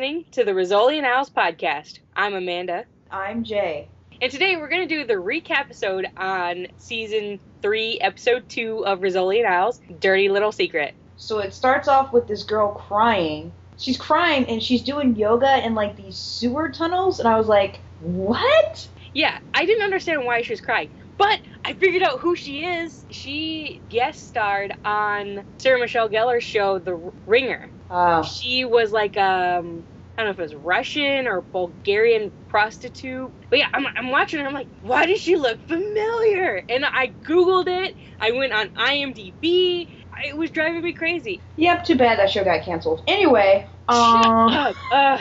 [0.00, 1.98] Listening to the Rizzoli and Isles podcast.
[2.16, 2.86] I'm Amanda.
[3.10, 3.86] I'm Jay.
[4.22, 9.00] And today we're going to do the recap episode on season 3, episode 2 of
[9.00, 10.94] Rizzoli and Isles, Dirty Little Secret.
[11.18, 13.52] So it starts off with this girl crying.
[13.76, 17.80] She's crying and she's doing yoga in like these sewer tunnels, and I was like,
[18.00, 18.88] what?
[19.12, 20.88] Yeah, I didn't understand why she was crying.
[21.18, 23.04] But I figured out who she is.
[23.10, 26.94] She guest starred on Sarah Michelle Gellar's show, The
[27.26, 27.68] Ringer.
[27.90, 28.22] Oh.
[28.22, 29.86] She was like um
[30.18, 33.32] I don't know if it was Russian or Bulgarian prostitute.
[33.50, 34.46] But yeah, I'm, I'm watching her.
[34.46, 36.62] I'm like, why does she look familiar?
[36.68, 37.96] And I Googled it.
[38.20, 39.88] I went on IMDb.
[40.26, 41.42] It was driving me crazy.
[41.56, 43.02] Yep, too bad that show got canceled.
[43.08, 44.74] Anyway, um.
[44.92, 45.20] Ugh.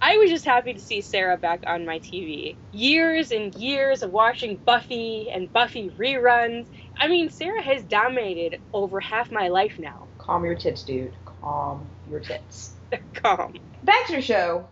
[0.00, 2.58] I was just happy to see Sarah back on my TV.
[2.72, 6.66] Years and years of watching Buffy and Buffy reruns.
[6.98, 10.10] I mean, Sarah has dominated over half my life now.
[10.18, 11.16] calm your tits, dude.
[11.44, 12.72] Calm your tits.
[13.14, 13.54] Calm.
[13.82, 14.66] Back to the show.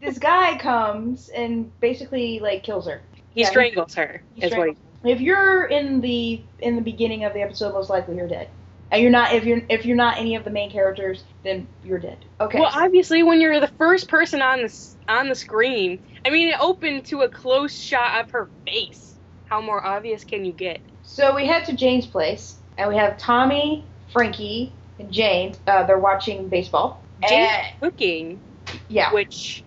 [0.00, 3.02] this guy comes and basically like kills her.
[3.34, 4.22] He Yeah, he- strangles her.
[4.34, 8.16] he what he If you're in the in the beginning of the episode, most likely
[8.16, 8.48] you're dead.
[8.90, 11.98] And you're not if you're if you're not any of the main characters, then you're
[11.98, 12.24] dead.
[12.40, 12.58] Okay.
[12.58, 16.56] Well, obviously, when you're the first person on the on the screen, I mean, it
[16.58, 19.16] opened to a close shot of her face.
[19.44, 20.80] How more obvious can you get?
[21.02, 25.54] So we head to Jane's place, and we have Tommy, Frankie, and Jane.
[25.66, 27.02] Uh, they're watching baseball.
[27.28, 28.40] Jane's And- cooking,
[28.88, 29.12] yeah.
[29.12, 29.64] which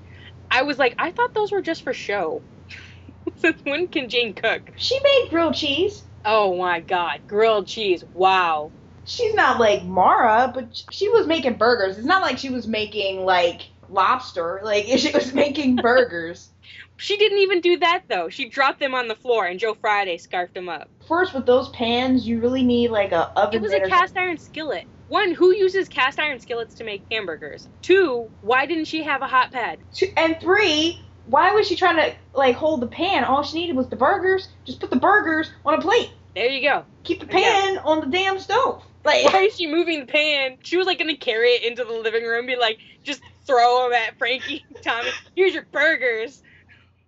[0.50, 2.42] I was like, I thought those were just for show.
[3.38, 4.72] Since when can Jane cook?
[4.78, 6.04] She made grilled cheese.
[6.26, 8.04] Oh my God, grilled cheese!
[8.14, 8.72] Wow.
[9.06, 11.98] She's not like Maura, but she was making burgers.
[11.98, 14.62] It's not like she was making like lobster.
[14.64, 16.50] Like she was making burgers.
[16.98, 18.30] She didn't even do that though.
[18.30, 20.88] She dropped them on the floor, and Jo Friday scarfed them up.
[21.08, 23.56] First, with those pans, you really need like a oven.
[23.56, 24.86] It was a cast iron skillet.
[25.12, 27.68] One, who uses cast iron skillets to make hamburgers?
[27.82, 29.80] Two, why didn't she have a hot pad?
[30.16, 33.26] And three, why was she trying to like hold the pan?
[33.26, 34.48] All she needed was the burgers.
[34.66, 36.12] Just put the burgers on a plate.
[36.34, 36.86] There you go.
[37.04, 38.84] Keep the pan on the damn stove.
[39.04, 40.60] Like Why is she moving the pan?
[40.64, 43.92] She was like gonna carry it into the living room, be like, just throw them
[43.92, 45.10] at Frankie, Tommy.
[45.36, 46.42] Here's your burgers.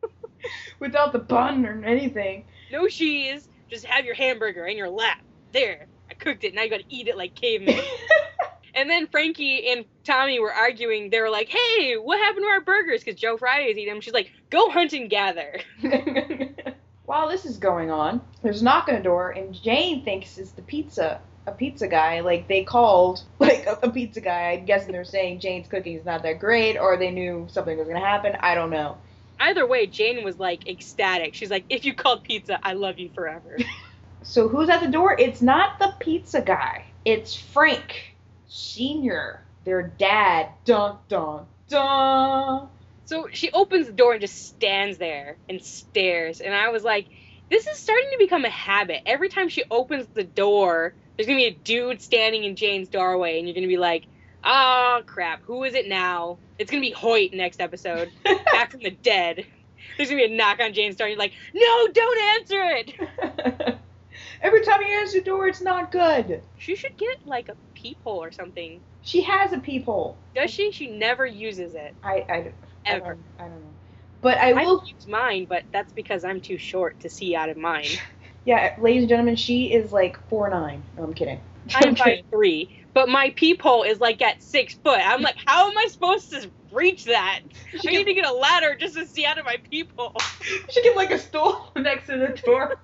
[0.81, 2.47] without the bun or anything.
[2.69, 3.47] No cheese.
[3.69, 5.22] Just have your hamburger in your lap.
[5.53, 5.88] There.
[6.19, 6.53] Cooked it.
[6.53, 7.79] Now you gotta eat it like cavemen.
[8.75, 11.09] and then Frankie and Tommy were arguing.
[11.09, 14.01] They were like, "Hey, what happened to our burgers?" Because Jo Friday's eating them.
[14.01, 15.59] She's like, "Go hunt and gather."
[17.06, 20.53] While this is going on, there's a knock on the door, and Jane thinks it's
[20.53, 22.22] the pizza, a pizza guy.
[22.22, 24.51] Like they called, like a, a pizza guy.
[24.51, 27.88] I'm guessing they're saying Jane's cooking is not that great, or they knew something was
[27.88, 28.35] gonna happen.
[28.40, 28.97] I don't know.
[29.40, 31.35] Either way, Jane was like ecstatic.
[31.35, 33.57] She's like, "If you called pizza, I love you forever."
[34.24, 35.16] So who's at the door?
[35.20, 36.86] It's not the pizza guy.
[37.06, 38.16] It's Frank
[38.48, 40.50] Senior, their dad.
[40.66, 42.70] Dun dun dun.
[43.06, 46.40] So she opens the door and just stands there and stares.
[46.40, 47.08] And I was like,
[47.50, 49.02] this is starting to become a habit.
[49.06, 52.88] Every time she opens the door, there's going to be a dude standing in Jane's
[52.88, 54.06] doorway, and you're going to be like,
[54.44, 56.38] oh, crap, who is it now?
[56.58, 59.46] It's going to be Hoyt next episode, back from the dead.
[59.98, 62.62] There's going to be a knock on Jane's door, and you're like, no, don't answer
[62.64, 63.80] it.
[64.44, 66.42] Every time you answer the door, it's not good.
[66.58, 68.81] She should get, like, a peephole or something.
[69.02, 70.18] She has a peephole.
[70.36, 70.72] Does she?
[70.72, 71.96] She never uses it.
[72.04, 72.52] I, I, I,
[72.86, 73.06] Ever.
[73.06, 73.74] don't, I don't know.
[74.22, 74.84] But I I will.
[74.86, 77.88] use mine, but that's because I'm too short to see out of mine.
[78.46, 80.84] Yeah, ladies and gentlemen, she is like four nine.
[80.98, 81.40] No, I'm kidding.
[81.74, 85.00] I'm five three, but my peephole is like at six foot.
[85.02, 87.40] I'm like, how am I supposed to reach that?
[87.80, 90.12] She I need to get a ladder just to see out of my peephole.
[90.70, 92.75] she can like a stool next to the door.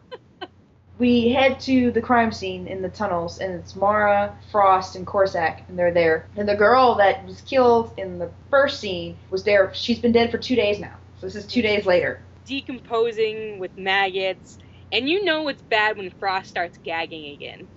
[0.99, 5.61] We head to the crime scene in the tunnels, and it's Maura, Frost, and Korsak,
[5.69, 6.27] and they're there.
[6.35, 9.73] And the girl that was killed in the first scene was there.
[9.73, 10.93] She's been dead for two days now.
[11.21, 12.19] So this is two days later.
[12.43, 14.59] Decomposing with maggots,
[14.91, 17.69] and you know it's bad when Frost starts gagging again.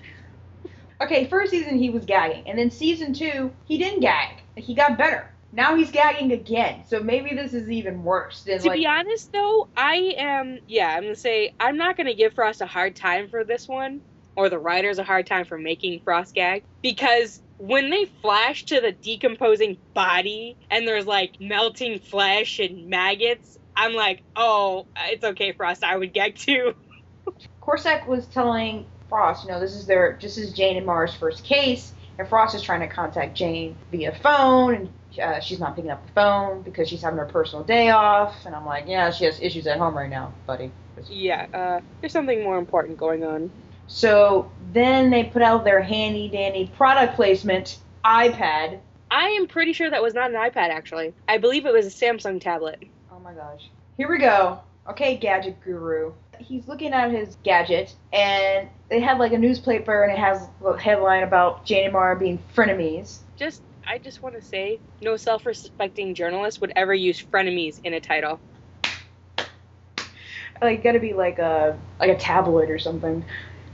[1.00, 4.40] Okay, first season he was gagging, and then season two he didn't gag.
[4.56, 5.31] He got better.
[5.52, 6.84] Now he's gagging again.
[6.86, 8.78] So maybe this is even worse than To like.
[8.78, 10.58] be honest, though, I am.
[10.66, 14.00] Yeah, I'm gonna say I'm not gonna give Frost a hard time for this one,
[14.34, 18.80] or the writers a hard time for making Frost gag, because when they flash to
[18.80, 25.52] the decomposing body and there's like melting flesh and maggots, I'm like, oh, it's okay,
[25.52, 25.84] Frost.
[25.84, 26.74] I would gag too.
[27.62, 31.44] Korsak was telling Frost, you know, this is their this is Jane and Maura's first
[31.44, 34.88] case, and Frost is trying to contact Jane via phone, and
[35.18, 38.34] uh, she's not picking up the phone because she's having her personal day off.
[38.46, 40.70] And I'm like, yeah, she has issues at home right now, buddy.
[41.08, 43.50] Yeah, uh, there's something more important going on.
[43.86, 48.78] So then they put out their handy dandy product placement iPad.
[49.10, 51.12] I am pretty sure that was not an iPad, actually.
[51.28, 52.82] I believe it was a Samsung tablet.
[53.10, 53.68] Oh my gosh.
[53.96, 54.60] Here we go.
[54.88, 56.12] Okay, gadget guru.
[56.38, 60.76] He's looking at his gadget, and they had like a newspaper, and it has a
[60.76, 63.18] headline about Jane and Maura being frenemies.
[63.36, 68.00] Just, I just want to say, no self-respecting journalist would ever use frenemies in a
[68.00, 68.40] title.
[70.60, 73.24] Like, gotta be like a like a tabloid or something.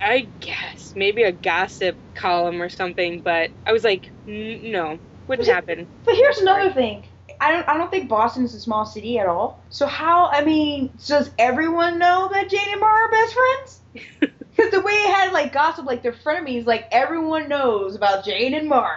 [0.00, 5.48] I guess maybe a gossip column or something, but I was like, "N- no, wouldn't
[5.48, 5.86] it- happen.
[6.04, 7.04] But here's another thing.
[7.40, 9.62] I don't I don't think Boston is a small city at all.
[9.68, 13.80] So how I mean, does everyone know that Jane and Maura are best friends?
[14.58, 18.54] Because the way it had like gossip, like they're frenemies, like everyone knows about Jane
[18.54, 18.96] and Maura.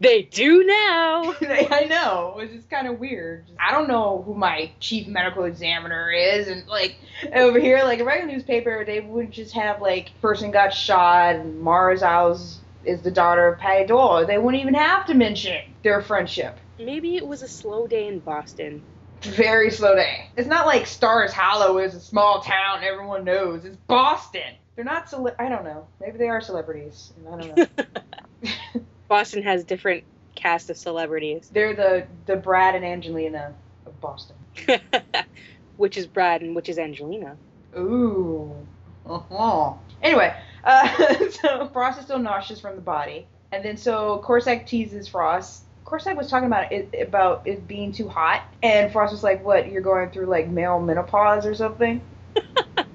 [0.00, 1.34] They do now.
[1.40, 2.38] I know.
[2.38, 3.46] It's just kind of weird.
[3.60, 6.96] I don't know who my chief medical examiner is, and like
[7.32, 11.60] over here, like a regular newspaper, they would just have like person got shot, and
[11.60, 14.26] Maura's house is the daughter of Paddy Doyle.
[14.26, 16.58] They wouldn't even have to mention their friendship.
[16.78, 18.82] Maybe it was a slow day in Boston.
[19.22, 20.26] Very slow day.
[20.36, 23.64] It's not like Stars Hollow is a small town everyone knows.
[23.64, 24.56] It's Boston.
[24.74, 25.86] They're not cele- I don't know.
[26.00, 27.12] Maybe they are celebrities.
[27.32, 27.66] I don't know.
[29.12, 30.04] Boston has different
[30.34, 31.50] cast of celebrities.
[31.52, 33.52] They're the the Brad and Angelina
[33.84, 34.36] of Boston.
[35.76, 37.36] which is Brad and which is Angelina.
[37.76, 38.56] Ooh.
[39.04, 39.74] Uh-huh.
[40.02, 45.06] Anyway, uh, so Frost is still nauseous from the body, and then so Korsak teases
[45.06, 45.64] Frost.
[45.84, 49.70] Korsak was talking about it about it being too hot, and Frost was like, "What?
[49.70, 52.00] You're going through like male menopause or something?"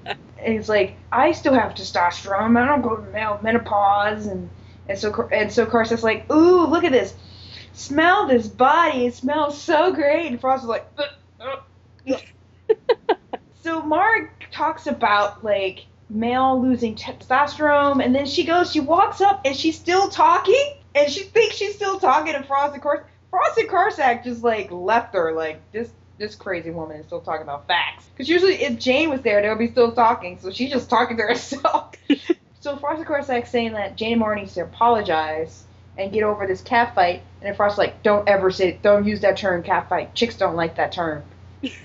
[0.02, 2.58] and he's like, "I still have testosterone.
[2.58, 4.50] I don't go to male menopause." And
[4.88, 7.14] and so and so Korsak's like, "Ooh, look at this!
[7.72, 9.06] Smell this body.
[9.06, 11.04] It smells so great." And Frost is like, "Uh,
[11.40, 12.16] uh,
[13.62, 19.42] so Mark talks about like male losing testosterone, and then she goes, she walks up,
[19.44, 23.00] and she's still talking, and she thinks she's still talking to Frost and Cors.
[23.30, 25.90] Frost and Korsak just like left her, like this.
[26.16, 28.06] This crazy woman is still talking about facts.
[28.06, 30.36] Because usually, if Jane was there, they would be still talking.
[30.40, 31.94] So she's just talking to herself.
[32.60, 35.64] so Frost and Korsak saying that Jane and Maura needs to apologize
[35.96, 37.22] and get over this cat fight.
[37.42, 40.14] And Frost's like, "Don't ever say, don't use that term, cat fight.
[40.14, 41.22] Chicks don't like that term."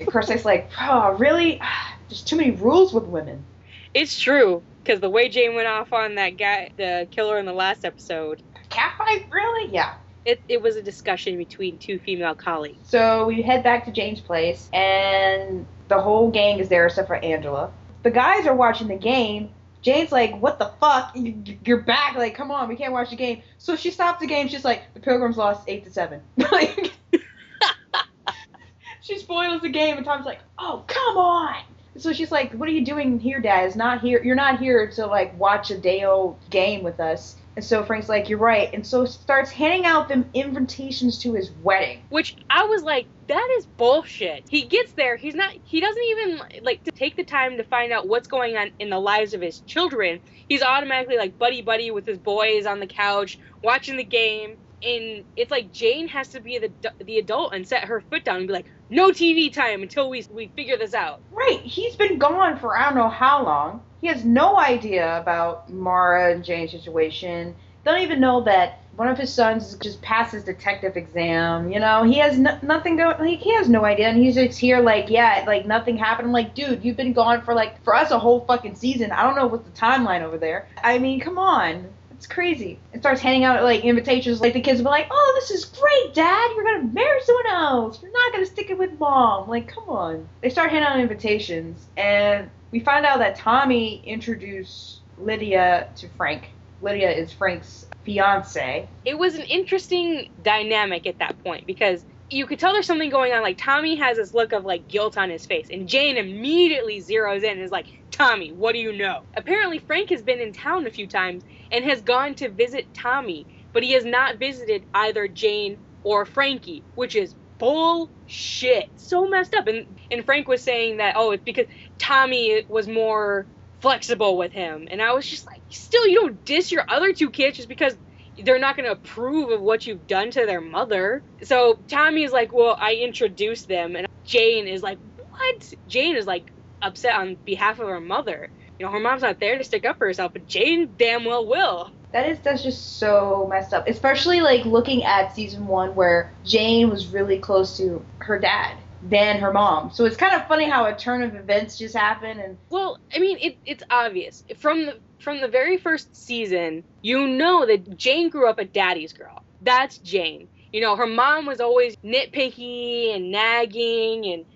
[0.00, 1.60] And Korsak's like, "Oh, really?
[2.08, 3.44] There's too many rules with women."
[3.92, 7.52] it's true because the way Jane went off on that guy, the killer in the
[7.52, 9.68] last episode, Cat fight, really?
[9.72, 9.94] Yeah.
[10.24, 12.88] it, it was a discussion between two female colleagues.
[12.88, 17.16] So we head back to Jane's place, and the whole gang is there except for
[17.16, 17.70] Angela.
[18.04, 19.50] The guys are watching the game.
[19.82, 21.12] Jane's like, "What the fuck?
[21.16, 22.16] You- You're back!
[22.16, 24.48] Like, come on, we can't watch the game." So she stops the game.
[24.48, 26.20] She's like, "The Pilgrims lost eight to seven.
[26.52, 26.92] Like,
[29.00, 31.62] she spoils the game, and Tom's like, "Oh, come on!"
[31.96, 33.66] So she's like, "What are you doing here, Dad?
[33.66, 34.22] Is not here.
[34.22, 38.08] You're not here to like watch a day old game with us." And so Frank's
[38.08, 42.02] like, "You're right," and so starts handing out them invitations to his wedding.
[42.08, 44.44] Which I was like, that is bullshit.
[44.48, 47.92] He gets there, he's not, he doesn't even like to take the time to find
[47.92, 50.20] out what's going on in the lives of his children.
[50.48, 54.56] He's automatically like buddy buddy with his boys on the couch watching the game.
[54.82, 56.72] And it's like Jane has to be the
[57.04, 60.24] the adult and set her foot down and be like, no TV time until we
[60.32, 61.20] we figure this out.
[61.30, 63.82] Right, he's been gone for I don't know how long.
[64.00, 67.54] He has no idea about Maura and Jane's situation.
[67.84, 71.72] Don't even know that one of his sons just passed his detective exam.
[71.72, 73.18] You know, he has no, nothing going.
[73.18, 76.28] Like, he has no idea, and he's just here like, yeah, like nothing happened.
[76.28, 79.10] I'm like, dude, you've been gone for like for us a whole fucking season.
[79.12, 80.68] I don't know what's the timeline over there.
[80.82, 81.88] I mean, come on.
[82.20, 82.78] It's crazy.
[82.92, 84.42] It starts handing out like invitations.
[84.42, 86.50] Like the kids will be like, "Oh, this is great, Dad.
[86.54, 88.02] You're gonna marry someone else.
[88.02, 90.28] You're not gonna stick it with Mom." Like, come on.
[90.42, 96.50] They start handing out invitations, and we find out that Tommy introduced Lydia to Frank.
[96.82, 98.86] Lydia is Frank's fiance.
[99.06, 103.32] it was an interesting dynamic at that point because you could tell there's something going
[103.32, 103.40] on.
[103.40, 107.44] Like Tommy has this look of like guilt on his face, and Jane immediately zeroes
[107.44, 107.86] in and is like,
[108.20, 111.82] "Tommy, what do you know?" Apparently, Frank has been in town a few times and
[111.86, 117.16] has gone to visit Tommy, but he has not visited either Jane or Frankie, which
[117.16, 118.90] is bullshit.
[118.96, 119.68] So messed up.
[119.68, 121.64] And and Frank was saying that oh, it's because
[121.98, 123.46] Tommy was more
[123.80, 127.30] flexible with him, and I was just like, still, you don't diss your other two
[127.30, 127.96] kids just because
[128.44, 131.22] they're not going to approve of what you've done to their mother.
[131.42, 135.72] So Tommy is like, well, I introduced them, and Jane is like, what?
[135.88, 138.50] Jane is like upset on behalf of her mother.
[138.78, 141.46] You know, her mom's not there to stick up for herself, but Jane damn well
[141.46, 141.90] will.
[142.12, 143.86] That is that's just so messed up.
[143.88, 149.40] Especially like looking at season one where Jane was really close to her dad than
[149.40, 149.90] her mom.
[149.92, 153.18] So it's kind of funny how a turn of events just happened and Well, I
[153.18, 156.84] mean, it, it's obvious from the from the very first season.
[157.02, 159.44] You know that Jane grew up a daddy's girl.
[159.60, 160.48] That's Jane.
[160.72, 164.46] You know, her mom was always nitpicky and nagging and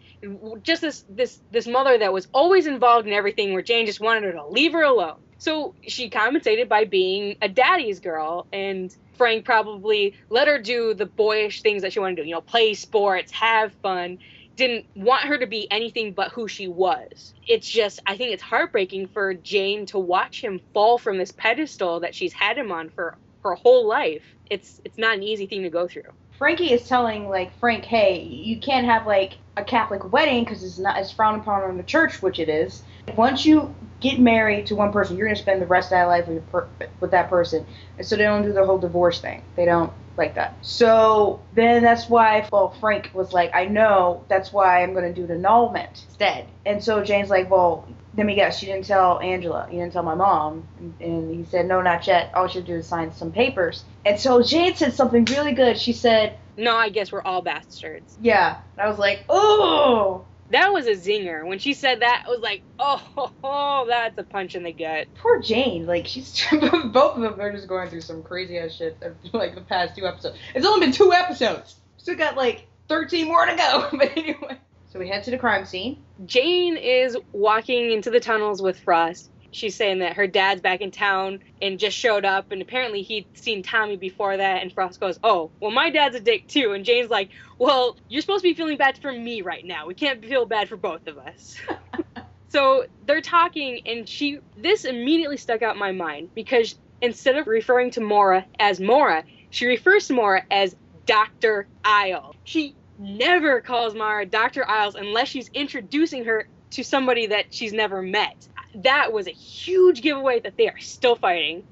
[0.62, 4.24] just this this this mother that was always involved in everything where Jane just wanted
[4.24, 5.18] her to leave her alone.
[5.38, 11.06] So she compensated by being a daddy's girl and Frank probably let her do the
[11.06, 14.18] boyish things that she wanted to do, you know, play sports, have fun,
[14.56, 17.34] didn't want her to be anything but who she was.
[17.46, 22.00] It's just I think it's heartbreaking for Jane to watch him fall from this pedestal
[22.00, 24.24] that she's had him on for her whole life.
[24.48, 26.12] It's it's not an easy thing to go through.
[26.38, 30.78] Frankie is telling like Frank, hey, you can't have like a Catholic wedding because it's
[30.78, 32.82] not it's frowned upon in the church, which it is.
[33.16, 36.26] Once you get married to one person, you're gonna spend the rest of your life
[36.26, 36.68] with, per-
[37.00, 37.64] with that person,
[37.98, 39.42] and so they don't do the whole divorce thing.
[39.54, 40.56] They don't like that.
[40.62, 45.24] So then that's why, well, Frank was like, I know, that's why I'm gonna do
[45.24, 46.48] an annulment instead.
[46.66, 47.86] And so Jane's like, well,
[48.16, 50.66] let me guess, you didn't tell Angela, you didn't tell my mom.
[50.78, 52.30] And, and he said, no, not yet.
[52.34, 53.84] All should do is sign some papers.
[54.04, 55.78] And so Jane said something really good.
[55.78, 58.16] She said, No, I guess we're all bastards.
[58.20, 58.58] yeah.
[58.76, 61.44] And I was like, oh, That was a zinger.
[61.46, 65.08] When she said that, I was like, oh, that's a punch in the gut.
[65.16, 65.86] poor Jane.
[65.86, 68.96] Like she's both of them are just going through some crazy ass shit.
[69.32, 70.36] Like the past two episodes.
[70.54, 71.76] It's only been two episodes.
[71.96, 73.88] Still got like 13 more to go.
[73.98, 74.58] But anyway.
[74.94, 76.04] So we head to the crime scene.
[76.24, 79.28] Jane is walking into the tunnels with Frost.
[79.50, 83.26] She's saying that her dad's back in town and just showed up, and apparently he'd
[83.36, 84.62] seen Tommy before that.
[84.62, 88.20] And Frost goes, "Oh, well, my dad's a dick too." And Jane's like, "Well, you're
[88.20, 89.88] supposed to be feeling bad for me right now.
[89.88, 91.56] We can't feel bad for both of us."
[92.48, 97.48] so they're talking, and she this immediately stuck out in my mind because instead of
[97.48, 102.36] referring to Maura as Maura, she refers to Maura as Doctor Isle.
[102.44, 104.68] She never calls Maura Dr.
[104.68, 108.48] Isles unless she's introducing her to somebody that she's never met.
[108.76, 111.64] That was a huge giveaway that they are still fighting.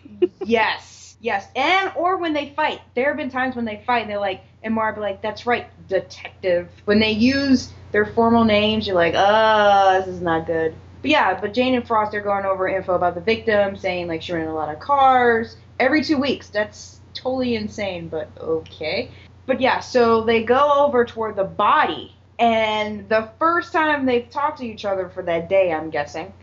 [0.44, 2.80] yes, yes, and or when they fight.
[2.94, 5.46] There have been times when they fight and they're like, and Maura be like, "That's
[5.46, 10.74] right, detective." When they use their formal names, you're like, "Uh, this is not good."
[11.02, 14.22] But yeah, but Jane and Frost are going over info about the victim, saying like
[14.22, 16.48] she ran a lot of cars every two weeks.
[16.48, 19.10] That's totally insane, but okay.
[19.48, 24.58] But yeah, so they go over toward the body, and the first time they've talked
[24.58, 26.34] to each other for that day, I'm guessing,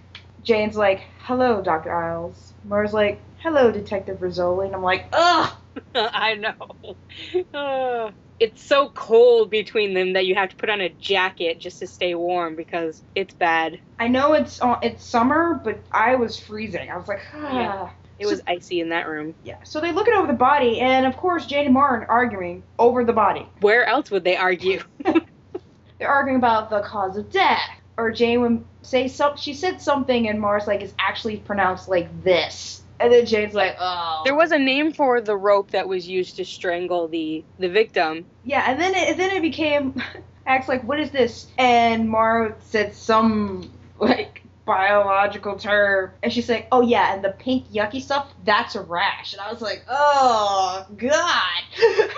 [0.42, 5.54] Jane's like, "Hello, Doctor Isles." Maura's like, "Hello, Detective Rizzoli," and I'm like, "Ugh."
[5.96, 6.98] I know.
[7.54, 11.80] Uh, it's so cold between them that you have to put on a jacket just
[11.80, 13.80] to stay warm because it's bad.
[14.00, 16.90] I know it's uh, it's summer, but I was freezing.
[16.90, 17.56] I was like, ah.
[17.56, 17.90] Yeah.
[18.18, 19.36] It was icy in that room.
[19.44, 19.58] Yeah.
[19.64, 23.04] So they look it over the body, and of course, Jane and are arguing over
[23.04, 23.48] the body.
[23.60, 24.82] Where else would they argue?
[25.04, 27.60] They're arguing about the cause of death.
[27.98, 29.38] Or Jane would say some.
[29.38, 33.76] She said something, and Maura's like, "It's actually pronounced like this." And then Jane's like,
[33.80, 37.70] "Oh." there was a name for the rope that was used to strangle the the
[37.70, 38.26] victim.
[38.44, 40.02] Yeah, and then it, and then it became
[40.46, 46.68] acts like, "What is this?" And Maura said some like biological term, and she's like,
[46.72, 50.86] "Oh yeah, and the pink yucky stuff, that's a rash." And I was like, "Oh
[50.98, 51.64] god!"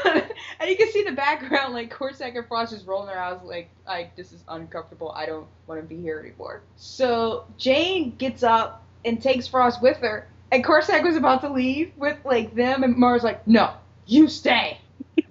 [0.59, 3.69] and you can see the background, like Korsak and Frost just rolling their eyes, like,
[3.85, 5.11] "Like this is uncomfortable.
[5.11, 9.97] I don't want to be here anymore." So Jane gets up and takes Frost with
[9.97, 13.73] her, and Korsak was about to leave with like them, and Maura's like, "No,
[14.05, 14.79] you stay."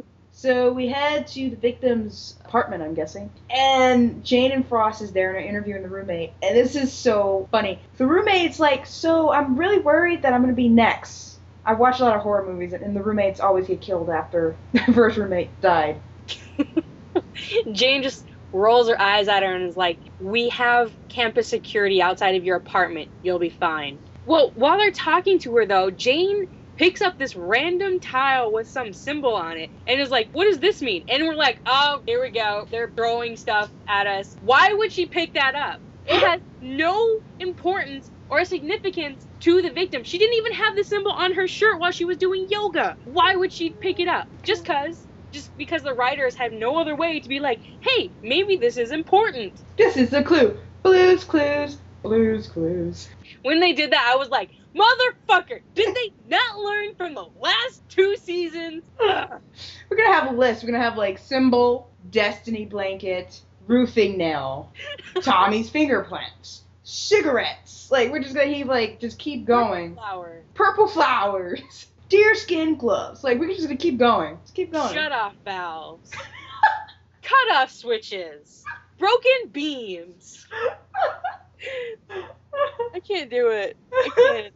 [0.46, 3.32] So we head to the victim's apartment, I'm guessing.
[3.50, 6.34] And Jane and Frost is there and are interviewing the roommate.
[6.40, 7.80] And this is so funny.
[7.96, 11.40] The roommate's like, So I'm really worried that I'm going to be next.
[11.64, 14.92] I watch a lot of horror movies, and the roommates always get killed after the
[14.92, 16.00] first roommate died.
[17.72, 22.36] Jane just rolls her eyes at her and is like, "We have campus security outside
[22.36, 23.10] of your apartment.
[23.24, 28.00] You'll be fine." Well, while they're talking to her though, Jane picks up this random
[28.00, 31.34] tile with some symbol on it and is like, "What does this mean?" And we're
[31.34, 32.68] like, "Oh, here we go.
[32.70, 35.80] They're throwing stuff at us." Why would she pick that up?
[36.06, 36.96] It has no
[37.40, 40.04] importance or significance to the victim.
[40.04, 42.96] She didn't even have the symbol on her shirt while she was doing yoga.
[43.04, 44.28] Why would she pick it up?
[44.44, 48.56] Just cuz just because the writers have no other way to be like, "Hey, maybe
[48.56, 50.58] this is important." This is the clue.
[50.84, 51.82] Blues clues.
[52.02, 53.08] Blues clues.
[53.42, 57.82] When they did that, I was like, "Motherfucker, did they not learn from the last
[57.88, 59.40] two seasons?" Ugh.
[59.88, 60.62] We're gonna have a list.
[60.62, 64.72] We're gonna have like symbol, destiny blanket, roofing nail,
[65.22, 67.90] Tommy's fingerprints, cigarettes.
[67.90, 69.94] Like we're just gonna keep like just keep going.
[69.94, 70.42] Flower.
[70.54, 73.24] Purple flowers, deerskin gloves.
[73.24, 74.38] Like we're just gonna keep going.
[74.42, 74.92] Just keep going.
[74.92, 76.10] Shut off valves.
[77.22, 78.64] Cut off switches.
[78.98, 80.46] Broken beams.
[82.94, 83.76] I can't do it.
[83.92, 84.54] I can't.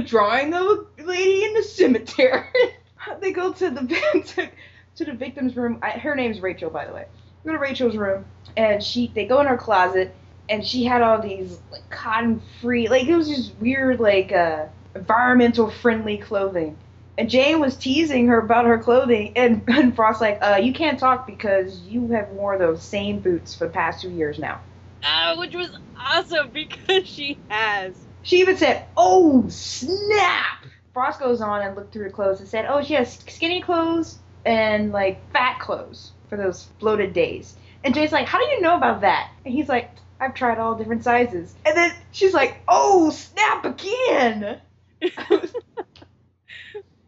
[0.06, 0.62] drawing a
[0.98, 2.44] lady in the cemetery.
[3.20, 3.80] they go to the
[4.26, 4.48] to,
[4.96, 5.78] to the victim's room.
[5.82, 7.06] I, her name's Rachel, by the way.
[7.44, 8.24] Go to Rachel's room,
[8.56, 10.14] and she they go in her closet,
[10.48, 14.66] and she had all these like cotton free, like it was just weird, like uh,
[14.94, 16.76] environmental friendly clothing.
[17.18, 20.98] And Jane was teasing her about her clothing, and, and Frost like, uh, you can't
[20.98, 24.60] talk because you have worn those same boots for the past two years now.
[25.02, 27.94] Uh, which was awesome because she has.
[28.22, 32.66] She even said, "Oh snap!" Frost goes on and looked through her clothes and said,
[32.68, 37.54] "Oh, she has skinny clothes and like fat clothes for those bloated days."
[37.84, 40.74] And Jane's like, "How do you know about that?" And he's like, "I've tried all
[40.74, 44.60] different sizes." And then she's like, "Oh snap again!"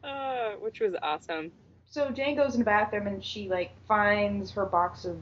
[0.09, 1.53] uh, which was awesome.
[1.91, 5.17] So Jane goes in the bathroom and she like finds her box of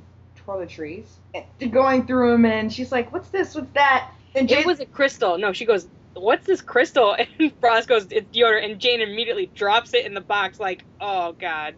[0.47, 3.55] toiletries, and going through them, and she's like, "What's this?
[3.55, 5.39] What's that?" And Jane It was a crystal.
[5.39, 9.95] No, she goes, "What's this crystal?" And Frost goes, "It's deodorant." And Jane immediately drops
[9.95, 11.75] it in the box, like, "Oh God,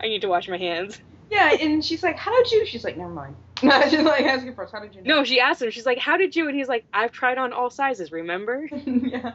[0.00, 1.00] I need to wash my hands."
[1.30, 4.72] yeah, and she's like, "How did you?" She's like, "Never mind." she's like asking Frost,
[4.72, 5.70] "How did you know?" No, she asked him.
[5.70, 8.12] She's like, "How did you?" And he's like, "I've tried on all sizes.
[8.12, 9.32] Remember?" yeah.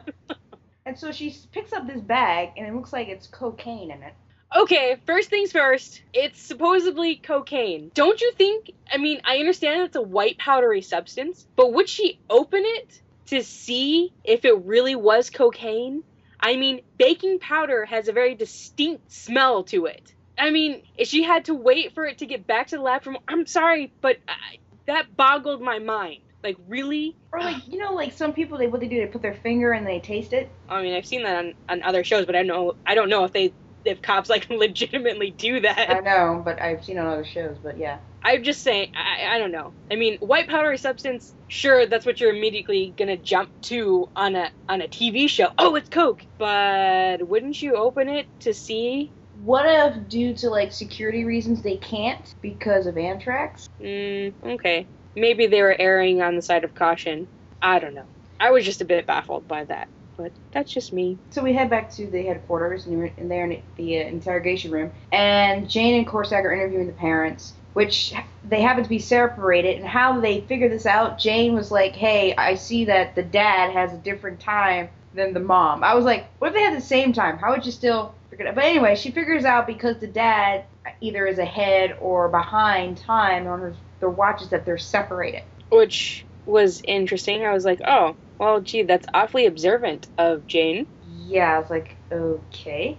[0.94, 4.14] And so she picks up this bag, and it looks like it's cocaine in it.
[4.54, 6.00] Okay, first things first.
[6.12, 7.90] It's supposedly cocaine.
[7.94, 8.70] Don't you think?
[8.92, 13.42] I mean, I understand it's a white powdery substance, but would she open it to
[13.42, 16.04] see if it really was cocaine?
[16.38, 20.14] I mean, baking powder has a very distinct smell to it.
[20.38, 23.02] I mean, if she had to wait for it to get back to the lab
[23.02, 26.20] from, I'm sorry, but I, that boggled my mind.
[26.44, 27.16] Like, really?
[27.32, 29.72] Or like you know, like some people they what they do they put their finger
[29.72, 30.50] and they taste it.
[30.68, 33.24] I mean, I've seen that on, on other shows, but I know I don't know
[33.24, 33.54] if they
[33.86, 35.90] if cops like legitimately do that.
[35.90, 37.56] I know, but I've seen on other shows.
[37.62, 37.98] But yeah.
[38.22, 39.72] I'm just saying, I, I don't know.
[39.90, 44.50] I mean, white powdery substance, sure, that's what you're immediately gonna jump to on a
[44.68, 45.48] on a TV show.
[45.58, 46.24] Oh, it's Coke.
[46.36, 49.10] But wouldn't you open it to see?
[49.42, 53.66] What if due to like security reasons they can't because of anthrax?
[53.80, 54.86] Mm, okay.
[55.16, 57.28] Maybe they were erring on the side of caution.
[57.62, 58.06] I don't know.
[58.40, 61.18] I was just a bit baffled by that, but that's just me.
[61.30, 64.70] So we head back to the headquarters, and we're in there in the uh, interrogation
[64.70, 68.12] room, and Jane and Korsak are interviewing the parents, which
[68.48, 69.76] they happen to be separated.
[69.76, 73.72] And how they figure this out, Jane was like, "Hey, I see that the dad
[73.72, 76.84] has a different time than the mom." I was like, "What if they had the
[76.84, 77.38] same time?
[77.38, 80.64] How would you still figure it out?" But anyway, she figures out because the dad
[81.00, 83.74] either is ahead or behind time on her,
[84.04, 85.42] their watches that they're separated.
[85.70, 87.46] Which was interesting.
[87.46, 90.86] I was like, oh, well, gee, that's awfully observant of Jane.
[91.26, 92.98] Yeah, I was like, okay.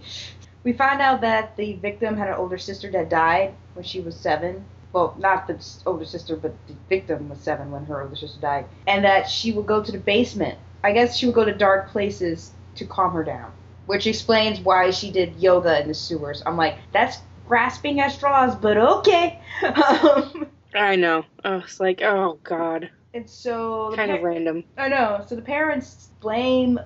[0.63, 4.15] We find out that the victim had an older sister that died when she was
[4.15, 4.65] seven.
[4.94, 8.65] Well, not the older sister, but the victim was seven when her older sister died.
[8.88, 10.58] And that she would go to the basement.
[10.84, 13.52] I guess she would go to dark places to calm her down.
[13.86, 16.41] Which explains why she did yoga in the sewers.
[16.48, 19.39] I'm like, that's grasping at straws, but okay.
[19.63, 21.24] um, I know.
[21.44, 22.90] Oh, it's like, oh, God.
[23.14, 24.64] and so Kind of random.
[24.78, 25.24] I know.
[25.28, 26.80] So the parents blame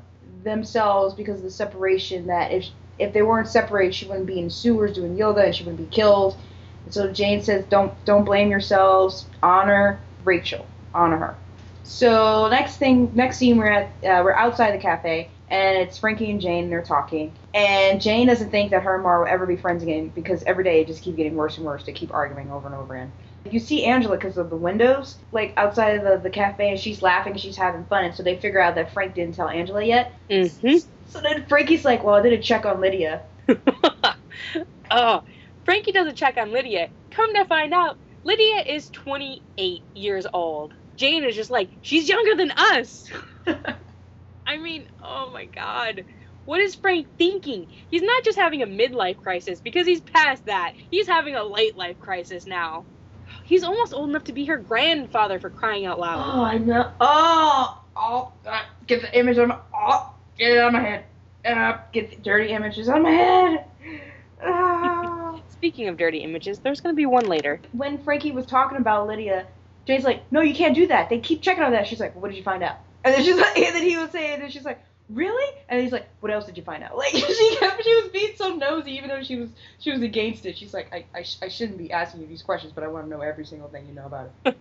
[0.43, 2.28] themselves because of the separation.
[2.28, 2.67] That if
[2.99, 5.95] if they weren't separated, she wouldn't be in sewers doing yoga, and she wouldn't be
[5.95, 6.38] killed.
[6.86, 9.25] And so Jane says, "Don't don't blame yourselves.
[9.41, 10.65] Honor Rachel.
[10.93, 11.36] Honor her."
[11.84, 16.29] So next thing, next scene, we're at uh, we're outside the cafe, and it's Frankie
[16.29, 16.65] and Jane.
[16.65, 19.83] And they're talking, and Jane doesn't think that her and Maura will ever be friends
[19.83, 21.83] again because every day it just keep getting worse and worse.
[21.83, 23.12] They keep arguing over and over again.
[23.49, 27.01] You see Angela because of the windows, like outside of the, the cafe, and she's
[27.01, 30.13] laughing, she's having fun, and so they figure out that Frank didn't tell Angela yet.
[30.29, 33.23] hmm So then Frankie's like, "Well, I did a check on Lydia."
[34.91, 35.23] oh,
[35.65, 36.89] Frankie does a check on Lydia.
[37.12, 40.73] Come to find out, Lydia is 28 years old.
[40.95, 43.09] Jane is just like, she's younger than us.
[44.49, 46.05] I mean, oh my god.
[46.45, 47.67] What is Frank thinking?
[47.91, 50.73] He's not just having a midlife crisis because he's past that.
[50.89, 52.83] He's having a late life crisis now.
[53.43, 56.23] He's almost old enough to be her grandfather for crying out loud.
[56.33, 56.91] Oh, I know.
[56.99, 59.59] Oh, oh, uh, get the image on my.
[59.71, 61.05] Oh, get it on my head.
[61.45, 63.65] Uh, get the dirty images on my head.
[64.43, 65.39] Ah.
[65.49, 67.62] Speaking of dirty images, there's going to be one later.
[67.73, 69.45] when Frankie was talking about Lydia,
[69.85, 71.09] Jane's like, "No, you can't do that.
[71.09, 72.77] They keep checking on that." She's like, "What did you find out?"
[73.10, 75.82] And then she's like, and then he was saying, and then she's like, "Really?" And
[75.82, 78.56] he's like, "What else did you find out?" Like she kept, she was being so
[78.56, 80.56] nosy, even though she was she was against it.
[80.56, 83.06] She's like, "I I, sh- I shouldn't be asking you these questions, but I want
[83.06, 84.56] to know every single thing you know about it."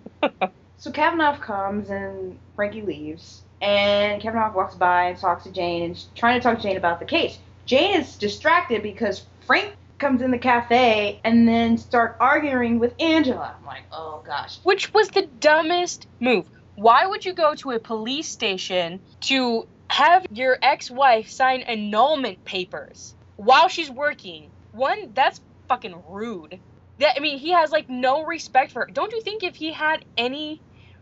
[0.80, 6.04] So Cavanaugh comes and Frankie leaves, and Cavanaugh walks by and talks to Jane and
[6.14, 7.36] trying to talk to Jane about the case.
[7.66, 13.56] Jane is distracted because Frank comes in the cafe and then start arguing with Angela.
[13.58, 14.60] I'm like, oh gosh.
[14.62, 16.46] Which was the dumbest move.
[16.78, 23.14] Why would you go to a police station to have your ex-wife sign annulment papers
[23.36, 24.50] while she's working.
[24.72, 26.60] One, that's fucking rude.
[26.98, 28.86] That I mean, he has like no respect for her.
[28.92, 30.60] Don't you think if he had any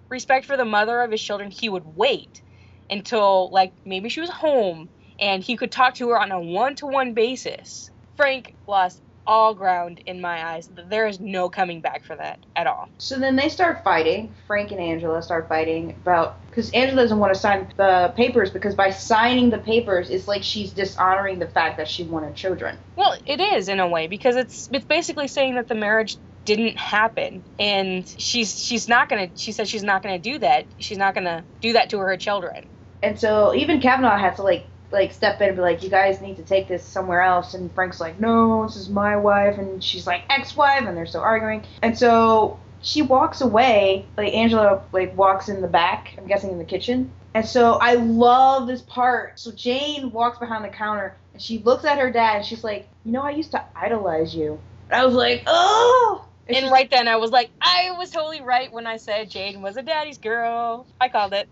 [0.09, 2.43] respect for the mother of his children, he would wait
[2.89, 7.15] until like maybe she was home and he could talk to her on a one-to-one
[7.15, 7.91] basis.
[8.17, 10.69] Frank lost all ground in my eyes.
[10.89, 12.89] There is no coming back for that at all.
[12.99, 14.35] So then they start fighting.
[14.47, 18.75] Frank and Angela start fighting about because Angela doesn't want to sign the papers because
[18.75, 22.77] by signing the papers, it's like she's dishonoring the fact that she wanted children.
[22.97, 26.77] Well, it is in a way because it's it's basically saying that the marriage didn't
[26.79, 31.13] happen and she's she's not gonna she said she's not gonna do that she's not
[31.13, 32.65] gonna do that to her children
[33.03, 34.65] And so even Cavanaugh had to like
[34.97, 37.55] like step in and be like, you guys need to take this somewhere else.
[37.55, 41.21] And Frank's like, no, this is my wife, and she's like ex-wife, and they're still
[41.21, 41.65] arguing.
[41.83, 44.07] And so she walks away.
[44.17, 46.15] Like Angela like walks in the back.
[46.17, 47.11] I'm guessing in the kitchen.
[47.35, 49.39] And so I love this part.
[49.39, 52.89] So Jane walks behind the counter and she looks at her dad and she's like,
[53.05, 54.59] you know, I used to idolize you.
[54.89, 56.25] And I was like, oh.
[56.49, 59.77] And right then I was like, I was totally right when I said Jane was
[59.77, 60.87] a daddy's girl.
[61.01, 61.49] I called it.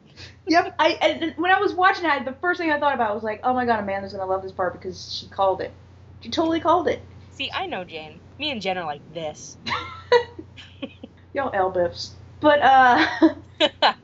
[0.47, 0.75] Yep.
[0.79, 3.41] I and when I was watching it, the first thing I thought about was like,
[3.43, 5.73] oh my god, Amanda's gonna love this part because she called it.
[6.21, 7.03] She totally called it.
[7.31, 8.21] See, I know Jane.
[8.39, 9.57] Me and Jen are like this.
[11.33, 12.13] Y'all elbiffs.
[12.41, 13.35] But uh,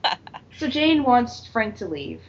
[0.58, 2.22] so Jane wants Frank to leave,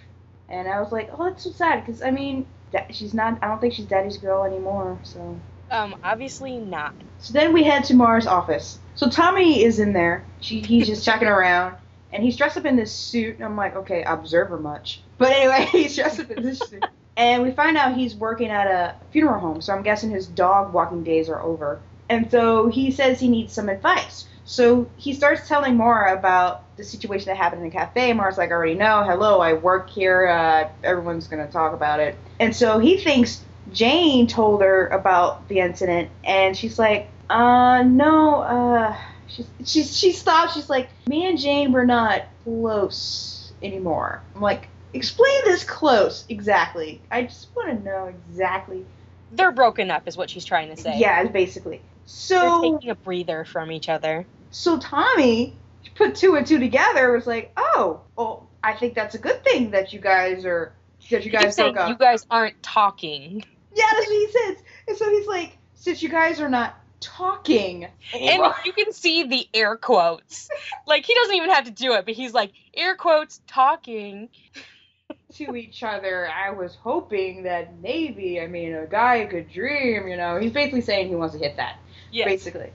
[0.49, 2.45] and I was like, oh, that's so sad because I mean,
[2.91, 3.39] she's not.
[3.41, 4.99] I don't think she's daddy's girl anymore.
[5.03, 5.39] So.
[5.71, 6.93] Um, obviously not.
[7.19, 8.77] So then we head to Maura's office.
[8.95, 10.25] So Tommy is in there.
[10.41, 11.77] She, he's just checking around,
[12.11, 13.35] and he's dressed up in this suit.
[13.35, 15.01] And I'm like, okay, observer much.
[15.17, 16.85] But anyway, he's dressed up in this suit.
[17.15, 19.61] And we find out he's working at a funeral home.
[19.61, 21.79] So I'm guessing his dog walking days are over.
[22.09, 24.25] And so he says he needs some advice.
[24.43, 28.11] So he starts telling Maura about the situation that happened in the cafe.
[28.11, 29.03] Maura's like, I already know.
[29.03, 30.27] Hello, I work here.
[30.27, 32.17] Uh, everyone's going to talk about it.
[32.39, 38.41] And so he thinks Jane told her about the incident, and she's like, uh, no,
[38.41, 38.97] uh,
[39.27, 40.53] she's, she's, she stops.
[40.53, 44.21] She's like, me and Jane were not close anymore.
[44.35, 47.01] I'm like, explain this close exactly.
[47.11, 48.85] I just want to know exactly.
[49.31, 50.97] They're broken up, is what she's trying to say.
[50.97, 51.77] Yeah, basically.
[51.77, 54.25] They're So, taking a breather from each other.
[54.49, 55.55] so Tommy
[55.95, 57.11] put two and two together.
[57.13, 60.73] Was like, oh, well, I think that's a good thing that you guys are
[61.09, 61.89] that you guys saying broke up.
[61.89, 63.43] you guys aren't talking.
[63.75, 64.57] Yeah, that's what he says.
[64.87, 68.55] And so he's like, since you guys are not talking And anymore.
[68.65, 70.49] you can see the air quotes.
[70.85, 74.29] Like he doesn't even have to do it, but he's like air quotes talking.
[75.35, 80.17] to each other, I was hoping that maybe, I mean, a guy could dream, you
[80.17, 80.39] know.
[80.39, 81.77] He's basically saying he wants to hit that,
[82.11, 82.25] Yes.
[82.25, 82.69] basically.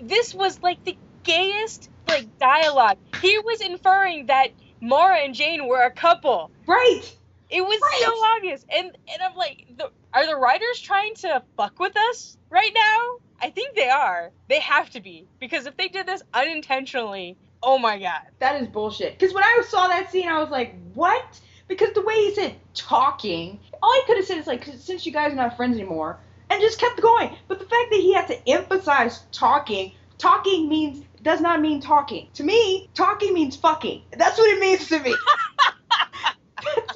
[0.00, 2.98] This was like the gayest like dialogue.
[3.20, 4.48] He was inferring that
[4.80, 6.50] Maura and Jane were a couple.
[6.66, 7.02] Right!
[7.50, 8.02] It was Right.
[8.02, 8.64] so obvious.
[8.74, 13.46] And and I'm like, the, are the writers trying to fuck with us right now?
[13.46, 14.32] I think they are.
[14.48, 18.22] They have to be because if they did this unintentionally, oh my god.
[18.38, 19.18] That is bullshit.
[19.18, 21.40] Because when I saw that scene, I was like, what?
[21.68, 25.12] Because the way he said talking, all he could have said is like, since you
[25.12, 27.36] guys are not friends anymore, and just kept going.
[27.48, 32.28] But the fact that he had to emphasize talking, talking means does not mean talking.
[32.34, 34.02] To me, talking means fucking.
[34.16, 35.14] That's what it means to me.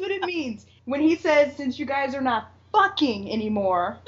[0.00, 3.98] That's what it means when he says, since you guys are not fucking anymore,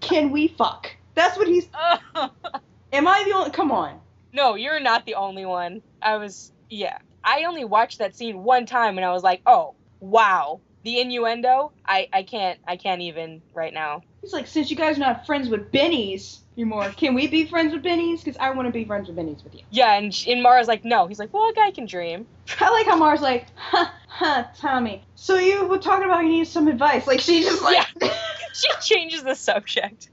[0.00, 0.94] can we fuck?
[1.14, 1.66] That's what he's.
[2.14, 3.50] Am I the only?
[3.52, 4.00] Come on.
[4.34, 5.80] no, you're not the only one.
[6.02, 6.98] I was yeah.
[7.24, 10.60] I only watched that scene one time and I was like, "Oh, wow.
[10.86, 11.72] The innuendo?
[11.84, 15.26] I I can't I can't even right now." He's like, since you guys are not
[15.26, 18.22] friends with Benny's anymore, can we be friends with Benny's?
[18.22, 19.62] Because I want to be friends with Benny's with you.
[19.70, 22.24] Yeah, and and Maura's like, "No." He's like, "Well, a guy can dream."
[22.60, 25.02] I like how Maura's like, huh, huh, Tommy.
[25.16, 27.04] So you were talking about you need some advice.
[27.04, 27.84] Like she just like,
[28.56, 30.08] She changes the subject.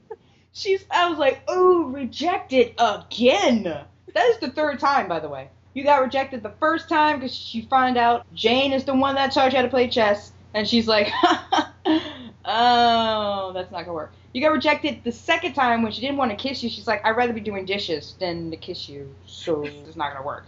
[0.53, 0.83] she's.
[0.91, 3.63] I was like, oh, rejected again.
[3.63, 5.49] That is the third time, by the way.
[5.73, 9.31] You got rejected the first time because she found out Jane is the one that
[9.31, 11.07] taught you how to play chess, and she's like,
[12.45, 14.13] oh, that's not gonna work.
[14.33, 16.69] You got rejected the second time when she didn't want to kiss you.
[16.69, 20.25] She's like, I'd rather be doing dishes than to kiss you, so it's not gonna
[20.25, 20.45] work.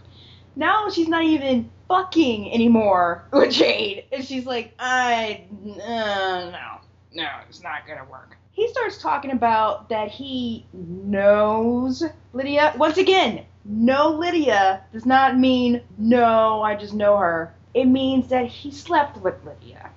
[0.54, 5.44] Now she's not even fucking anymore with Jade, and she's like, I
[5.82, 6.80] uh, no,
[7.12, 8.36] no, it's not gonna work.
[8.52, 12.74] He starts talking about that he knows Lydia.
[12.78, 17.54] Once again, no Lydia does not mean no, I just know her.
[17.74, 19.90] It means that he slept with Lydia.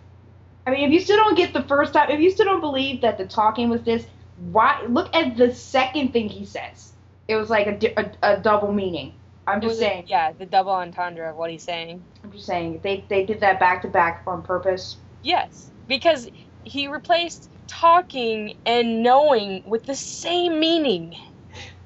[0.70, 3.02] I mean, if you still don't get the first time, if you still don't believe
[3.02, 4.06] that the talking was this,
[4.52, 4.86] why?
[4.88, 6.92] Look at the second thing he says.
[7.28, 9.14] It was like a, a, a double meaning.
[9.48, 10.06] I'm just a- saying.
[10.08, 12.04] Yeah, the double entendre of what he's saying.
[12.24, 14.98] I'm just saying they they did that back to back on purpose.
[15.24, 16.30] Yes, because
[16.64, 21.16] he replaced talking and knowing with the same meaning.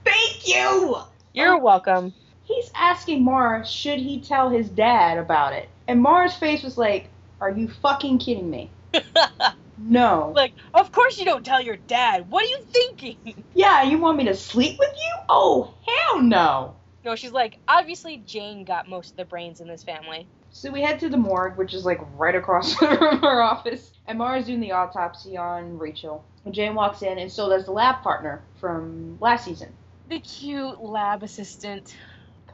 [0.03, 0.97] Thank you.
[1.31, 1.59] You're oh.
[1.59, 2.13] welcome.
[2.43, 7.07] He's asking Maura should he tell his dad about it, and Maura's face was like,
[7.39, 8.69] "Are you fucking kidding me?"
[9.77, 10.32] No.
[10.36, 12.29] like, of course you don't tell your dad.
[12.29, 13.43] What are you thinking?
[13.53, 15.23] Yeah, you want me to sleep with you?
[15.29, 16.75] Oh, hell no.
[17.03, 20.27] No, she's like, obviously Jane got most of the brains in this family.
[20.51, 24.17] So we head to the morgue, which is like right across from her office, and
[24.17, 26.23] Maura's doing the autopsy on Rachel.
[26.45, 29.69] And Jane walks in, and so does the lab partner from last season.
[30.10, 31.95] The cute lab assistant.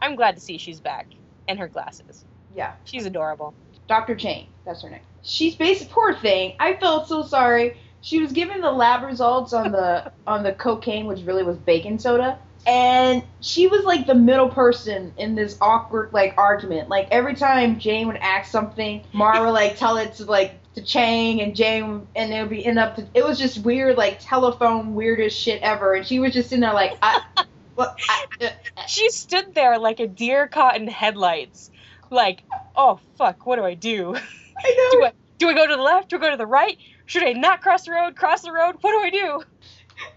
[0.01, 1.07] I'm glad to see she's back.
[1.47, 2.23] And her glasses.
[2.55, 2.73] Yeah.
[2.85, 3.53] She's adorable.
[3.87, 4.13] Dr.
[4.15, 5.01] Jane, that's her name.
[5.23, 6.55] She's basic poor thing.
[6.59, 7.77] I felt so sorry.
[8.01, 11.99] She was given the lab results on the on the cocaine, which really was baking
[11.99, 12.39] soda.
[12.67, 16.89] And she was like the middle person in this awkward like argument.
[16.89, 20.81] Like every time Jane would ask something, Maura would like tell it to like to
[20.83, 24.19] Chang and Jane and it would be end up to it was just weird like
[24.19, 27.21] telephone weirdest shit ever and she was just sitting there like I,
[27.79, 28.49] I, uh,
[28.87, 31.71] She stood there like a deer caught in headlights.
[32.09, 32.43] Like,
[32.75, 34.15] oh fuck, what do I do?
[34.63, 35.05] I Do.
[35.05, 36.09] I do I go to the left?
[36.09, 36.77] Do I go to the right?
[37.05, 38.15] Should I not cross the road?
[38.15, 38.75] Cross the road?
[38.81, 39.43] What do I do?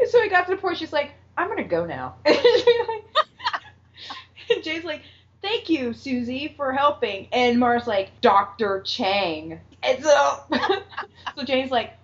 [0.00, 2.16] And so it got to the point she's like, I'm gonna go now.
[2.24, 2.36] and
[4.50, 5.02] and Jay's like,
[5.40, 7.28] Thank you, Susie, for helping.
[7.32, 8.82] And Maura's like, Dr.
[8.82, 9.60] Chang.
[9.82, 10.40] And so
[11.36, 11.94] So Jane's like,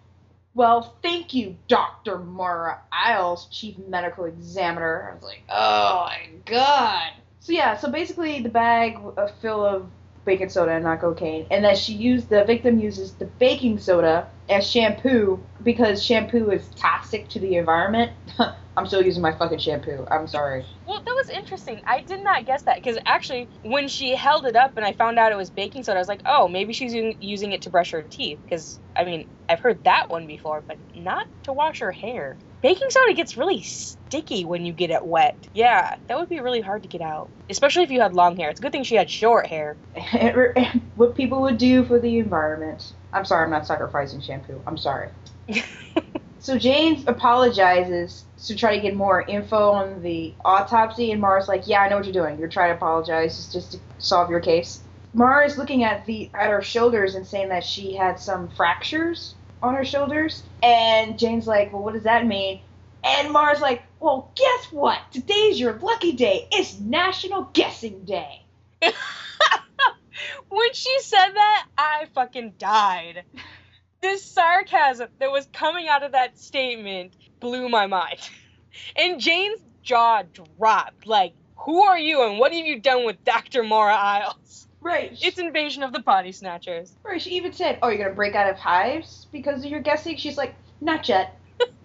[0.55, 2.19] Well, thank you, Dr.
[2.19, 5.11] Maura Isles, Chief Medical Examiner.
[5.11, 7.13] I was like, Oh my god.
[7.41, 9.89] So yeah, so basically the bag uh, full of
[10.29, 14.29] baking soda and not cocaine, and that she used the victim uses the baking soda
[14.49, 18.13] as shampoo because shampoo is toxic to the environment.
[18.79, 20.07] I'm still using my fucking shampoo.
[20.09, 20.65] I'm sorry.
[20.87, 21.81] Well, that was interesting.
[21.85, 25.19] I did not guess that because actually, when she held it up and I found
[25.19, 27.91] out it was baking soda, I was like, oh, maybe she's using, it to brush
[27.91, 28.41] her teeth.
[28.49, 32.39] Because I mean, I've heard that one before, but not to wash her hair.
[32.61, 35.37] Baking soda gets really sticky when you get it wet.
[35.55, 38.51] Yeah, that would be really hard to get out, especially if you had long hair.
[38.51, 39.77] It's a good thing she had short hair.
[40.97, 42.93] what people would do for the environment.
[43.13, 44.61] I'm sorry, I'm not sacrificing shampoo.
[44.67, 45.11] I'm sorry.
[46.41, 51.67] So James apologizes to try to get more info on the autopsy, and Maura's like,
[51.67, 52.39] "Yeah, I know what you're doing.
[52.39, 54.81] You're trying to apologize it's just to solve your case."
[55.13, 59.35] Maura is looking at the at her shoulders and saying that she had some fractures
[59.63, 62.63] on her shoulders, and Jane's like, "Well, what does that mean?"
[63.05, 64.99] And Maura's like, "Well, guess what?
[65.13, 66.49] Today's your lucky day.
[66.53, 68.47] It's National Guessing Day."
[70.49, 73.25] when she said that, I fucking died.
[74.01, 78.19] This sarcasm that was coming out of that statement blew my mind.
[78.97, 81.07] And Jane's jaw dropped.
[81.07, 83.65] Like, who are you and what have you done with Dr.
[83.65, 84.48] Maura Isles?
[84.89, 85.19] Right.
[85.21, 86.97] It's invasion of the body snatchers.
[87.05, 90.17] Right, she even said, "Oh, you're gonna break out of hives because of your guessing."
[90.17, 91.39] She's like, "Not yet."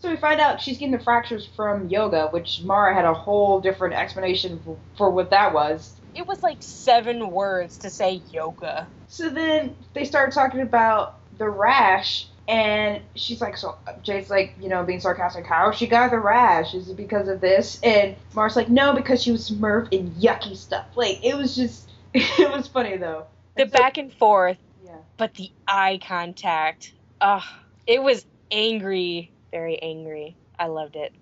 [0.00, 3.60] so we find out she's getting the fractures from yoga, which Maura had a whole
[3.60, 5.94] different explanation for, for what that was.
[6.16, 8.88] It was like seven words to say yoga.
[9.06, 14.68] So then they start talking about the rash, and she's like, "So Jay's like, you
[14.68, 15.46] know, being sarcastic.
[15.46, 16.74] How she got the rash?
[16.74, 20.56] Is it because of this?" And Maura's like, "No, because she was smurfed in yucky
[20.56, 23.26] stuff." Like it was just, it was funny though.
[23.56, 24.96] The so- back and forth, Yeah.
[25.16, 26.92] but the eye contact.
[27.20, 27.42] Ugh.
[27.86, 29.32] It was angry.
[29.50, 30.36] Very angry.
[30.58, 31.12] I loved it.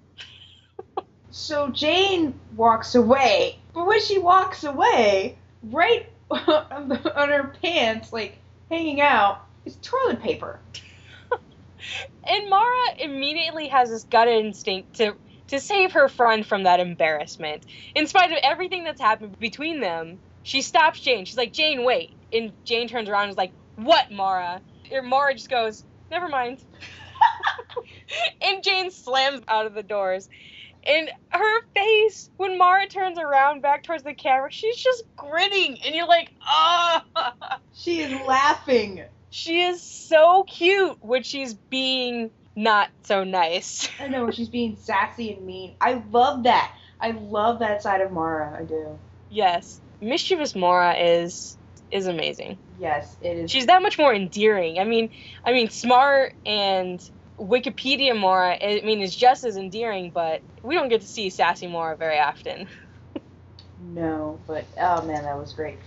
[1.31, 8.13] So Jane walks away, but when she walks away, right on, the, on her pants,
[8.13, 8.39] like
[8.71, 10.59] hanging out, is toilet paper.
[12.29, 15.15] And Maura immediately has this gut instinct to
[15.49, 17.65] to save her friend from that embarrassment.
[17.95, 21.25] In spite of everything that's happened between them, she stops Jane.
[21.25, 22.11] She's like, Jane, wait.
[22.33, 24.61] And Jane turns around and is like, What, Maura?
[24.93, 26.65] And Maura just goes, Never mind.
[28.43, 30.29] and Jane slams out of the doors.
[30.87, 35.79] And her face, when Maura turns around back towards the camera, she's just grinning.
[35.85, 37.05] And you're like, ah.
[37.75, 39.03] She is laughing.
[39.31, 43.89] She is so cute when she's being not so nice.
[44.01, 45.75] I know she's being sassy and mean.
[45.81, 46.73] I love that.
[47.01, 48.57] I love that side of Maura.
[48.57, 48.97] I do.
[49.29, 51.57] Yes, mischievous Maura is
[51.91, 52.59] is amazing.
[52.79, 53.51] Yes, it is.
[53.51, 54.79] She's that much more endearing.
[54.79, 55.11] I mean,
[55.45, 57.01] I mean, smart and
[57.39, 58.57] Wikipedia Maura.
[58.61, 62.19] I mean, is just as endearing, but we don't get to see sassy Maura very
[62.19, 62.69] often.
[63.79, 65.79] No, but oh man, that was great.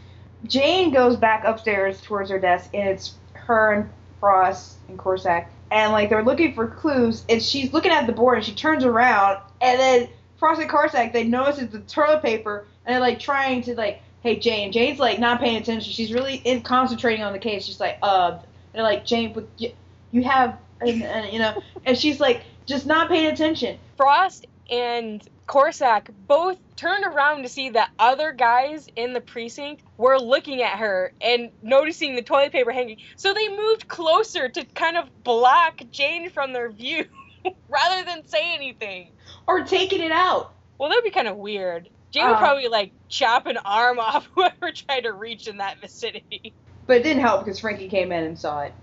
[0.45, 5.91] Jane goes back upstairs towards her desk, and it's her and Frost and Korsak, and
[5.91, 9.39] like they're looking for clues, and she's looking at the board, and she turns around,
[9.61, 13.61] and then Frost and Korsak they notice it's the toilet paper, and they're like trying
[13.63, 14.71] to like hey Jane.
[14.71, 15.91] Jane's like not paying attention.
[15.91, 17.65] She's really in concentrating on the case.
[17.65, 18.39] She's like, uh,
[18.73, 19.71] they're like Jane, but you,
[20.11, 23.77] you have, and, and, you know, and she's like just not paying attention.
[23.97, 30.19] Frost and Korsak both turned around to see that other guys in the precinct were
[30.19, 32.97] looking at her and noticing the toilet paper hanging.
[33.15, 37.05] So they moved closer to kind of block Jane from their view
[37.69, 39.11] rather than say anything.
[39.47, 40.53] Or taking it out.
[40.77, 41.89] Well, that would be kind of weird.
[42.11, 42.39] Jane would Uh.
[42.39, 46.53] probably like chop an arm off whoever tried to reach in that vicinity.
[46.87, 48.73] But it didn't help because Frankie came in and saw it.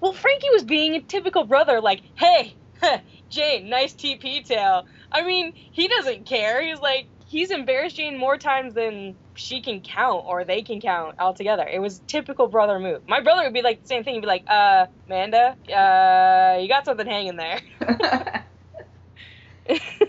[0.00, 2.54] Well, Frankie was being a typical brother, like, hey,
[3.30, 4.86] Jane, nice TP tail.
[5.12, 6.62] I mean, he doesn't care.
[6.62, 11.16] He's like, he's embarrassed Jane more times than she can count or they can count
[11.18, 11.66] altogether.
[11.66, 13.02] It was typical brother move.
[13.08, 14.14] My brother would be like the same thing.
[14.14, 17.60] He'd be like, uh, Amanda, uh, you got something hanging there.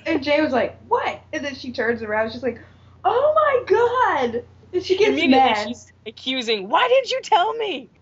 [0.06, 1.20] and Jane was like, what?
[1.34, 2.32] And then she turns around.
[2.32, 2.62] She's like,
[3.04, 4.44] oh my god.
[4.72, 5.68] And she gets Immediately mad.
[5.68, 7.90] she's accusing, why didn't you tell me?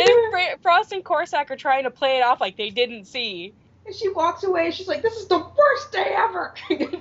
[0.00, 3.52] And Frost and Korsak are trying to play it off like they didn't see.
[3.84, 4.70] And she walks away.
[4.70, 6.54] She's like, this is the worst day ever.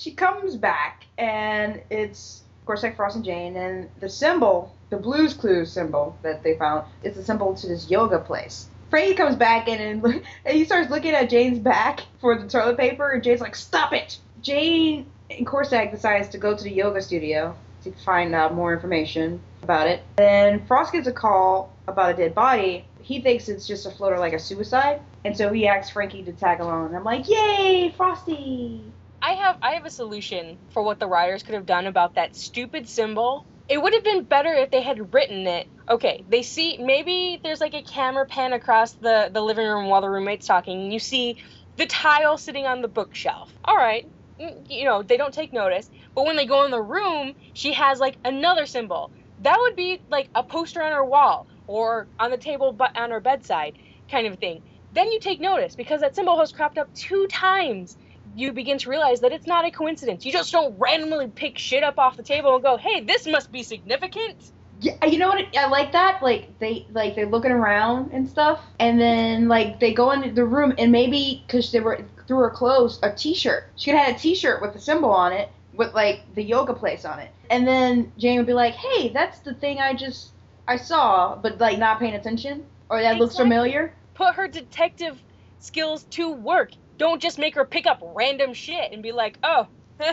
[0.00, 5.70] she comes back, and it's Korsak, Frost, and Jane, and the symbol, the Blues Clues
[5.70, 8.68] symbol that they found, is the symbol to this yoga place.
[8.88, 10.04] Frankie comes back in and,
[10.44, 13.92] and he starts looking at Jane's back for the toilet paper, and Jane's like, stop
[13.92, 14.18] it!
[14.40, 19.38] Jane and Korsak decides to go to the yoga studio to find out more information
[19.62, 20.02] about it.
[20.16, 22.86] Then Frost gets a call about a dead body.
[23.02, 26.32] He thinks it's just a floater like a suicide, and so he asks Frankie to
[26.32, 26.86] tag along.
[26.86, 28.82] And I'm like, yay, Frosty!
[29.22, 32.36] I have I have a solution for what the writers could have done about that
[32.36, 33.46] stupid symbol.
[33.68, 35.68] It would have been better if they had written it.
[35.88, 40.00] Okay, they see maybe there's like a camera pan across the the living room while
[40.00, 41.36] the roommate's talking, and you see
[41.76, 43.52] the tile sitting on the bookshelf.
[43.64, 44.04] All right,
[44.40, 47.74] mm, you know they don't take notice, but when they go in the room, she
[47.74, 49.12] has like another symbol.
[49.40, 53.10] That would be like a poster on her wall or on the table but on
[53.10, 53.76] her bedside,
[54.10, 54.62] kind of thing.
[54.92, 57.96] Then you take notice because that symbol has cropped up two times
[58.34, 60.24] you begin to realize that it's not a coincidence.
[60.24, 63.50] You just don't randomly pick shit up off the table and go, "Hey, this must
[63.50, 65.44] be significant." Yeah, you know what?
[65.56, 66.22] I like that.
[66.22, 70.44] Like they like they're looking around and stuff, and then like they go into the
[70.44, 73.64] room and maybe because they were through her clothes a T-shirt.
[73.76, 76.72] She could have had a T-shirt with a symbol on it with like the yoga
[76.72, 80.30] place on it, and then Jane would be like, "Hey, that's the thing I just
[80.66, 83.94] I saw," but like not paying attention, or that looks familiar.
[84.14, 85.22] Put her detective
[85.58, 86.70] skills to work.
[87.00, 89.66] Don't just make her pick up random shit and be like, "Oh,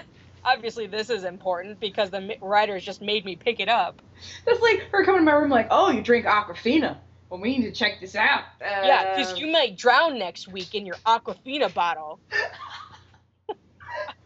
[0.46, 4.02] obviously this is important because the writers just made me pick it up."
[4.46, 6.96] That's like her coming to my room like, "Oh, you drink Aquafina."
[7.30, 8.46] Well, we need to check this out.
[8.62, 12.22] Uh, Yeah, because you might drown next week in your Aquafina bottle.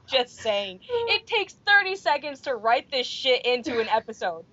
[0.08, 0.82] Just saying.
[0.84, 4.46] It takes 30 seconds to write this shit into an episode.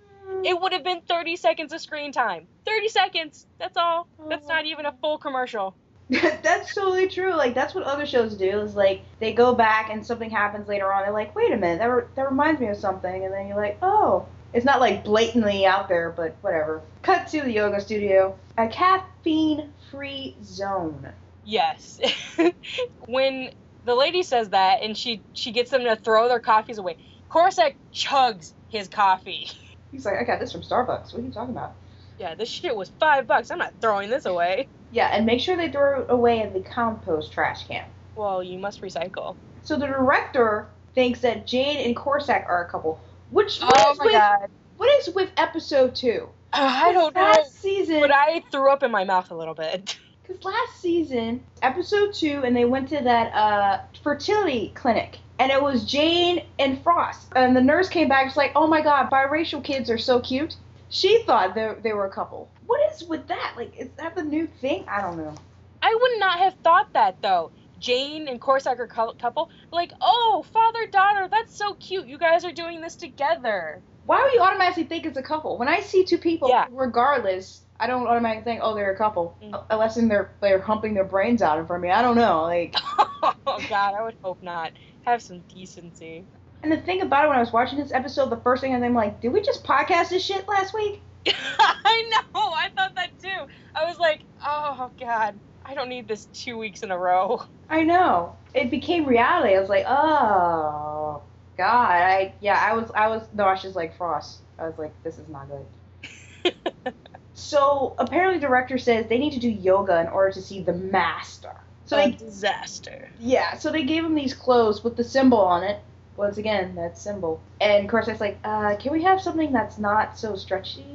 [0.43, 2.47] It would have been 30 seconds of screen time.
[2.65, 3.45] 30 seconds.
[3.59, 4.07] That's all.
[4.29, 5.75] That's not even a full commercial.
[6.41, 7.35] that's totally true.
[7.35, 8.61] Like that's what other shows do.
[8.61, 11.03] Is like they go back and something happens later on.
[11.03, 13.57] They're like, wait a minute, that re- that reminds me of something, and then you're
[13.57, 16.81] like, oh, it's not like blatantly out there, but whatever.
[17.03, 21.09] Cut to the yoga studio, a caffeine-free zone.
[21.45, 21.99] Yes.
[23.05, 23.51] when
[23.85, 26.97] the lady says that and she she gets them to throw their coffees away,
[27.29, 29.51] Korsak chugs his coffee.
[29.91, 31.13] He's like, I got this from Starbucks.
[31.13, 31.75] What are you talking about?
[32.17, 33.51] Yeah, this shit was five bucks.
[33.51, 34.67] I'm not throwing this away.
[34.91, 37.85] Yeah, and make sure they throw it away in the compost trash can.
[38.15, 39.35] Well, you must recycle.
[39.63, 42.99] So the director thinks that Jane and Korsak are a couple.
[43.31, 44.49] Which what Oh is my with god.
[44.77, 46.29] what is with episode two?
[46.51, 47.21] I don't know.
[47.21, 49.97] Last season, But I threw up in my mouth a little bit.
[50.23, 55.59] Because last season, episode two, and they went to that uh, fertility clinic, and it
[55.59, 57.29] was Jane and Frost.
[57.35, 60.55] And the nurse came back, was like, "Oh my God, biracial kids are so cute."
[60.89, 62.49] She thought they, they were a couple.
[62.65, 63.53] What is with that?
[63.55, 64.85] Like, is that the new thing?
[64.87, 65.35] I don't know.
[65.81, 67.51] I would not have thought that though.
[67.79, 69.49] Jane and Korsak are couple.
[69.71, 72.07] Like, oh, father daughter, that's so cute.
[72.07, 73.81] You guys are doing this together.
[74.05, 75.57] Why would you automatically think it's a couple?
[75.57, 76.65] When I see two people, Yeah.
[76.71, 79.63] regardless, I don't automatically think, "Oh, they're a couple," Mm.
[79.69, 81.93] unless in they're they're humping their brains out in front of me.
[81.93, 82.41] I don't know.
[82.41, 82.75] Like,
[83.23, 84.73] oh God, I would hope not.
[85.03, 86.25] Have some decency.
[86.63, 88.93] And the thing about it, when I was watching this episode, the first thing I'm
[88.93, 92.39] like, "Did we just podcast this shit last week?" I know.
[92.41, 93.47] I thought that too.
[93.75, 97.43] I was like, oh God, I don't need this two weeks in a row.
[97.69, 98.35] I know.
[98.53, 99.55] It became reality.
[99.55, 101.21] I was like, oh
[101.57, 101.91] God.
[101.91, 102.59] I yeah.
[102.59, 104.39] I was I was nauseous like Frost.
[104.57, 106.53] I was like, this is not good.
[107.39, 110.73] So apparently, the director says they need to do yoga in order to see the
[110.73, 111.55] master.
[111.85, 113.09] So a they disaster.
[113.17, 113.55] yeah.
[113.57, 115.79] So they gave him these clothes with the symbol on it,
[116.19, 117.41] once again, that symbol.
[117.59, 120.85] And Korsak's like, uh, can we have something that's not so stretchy?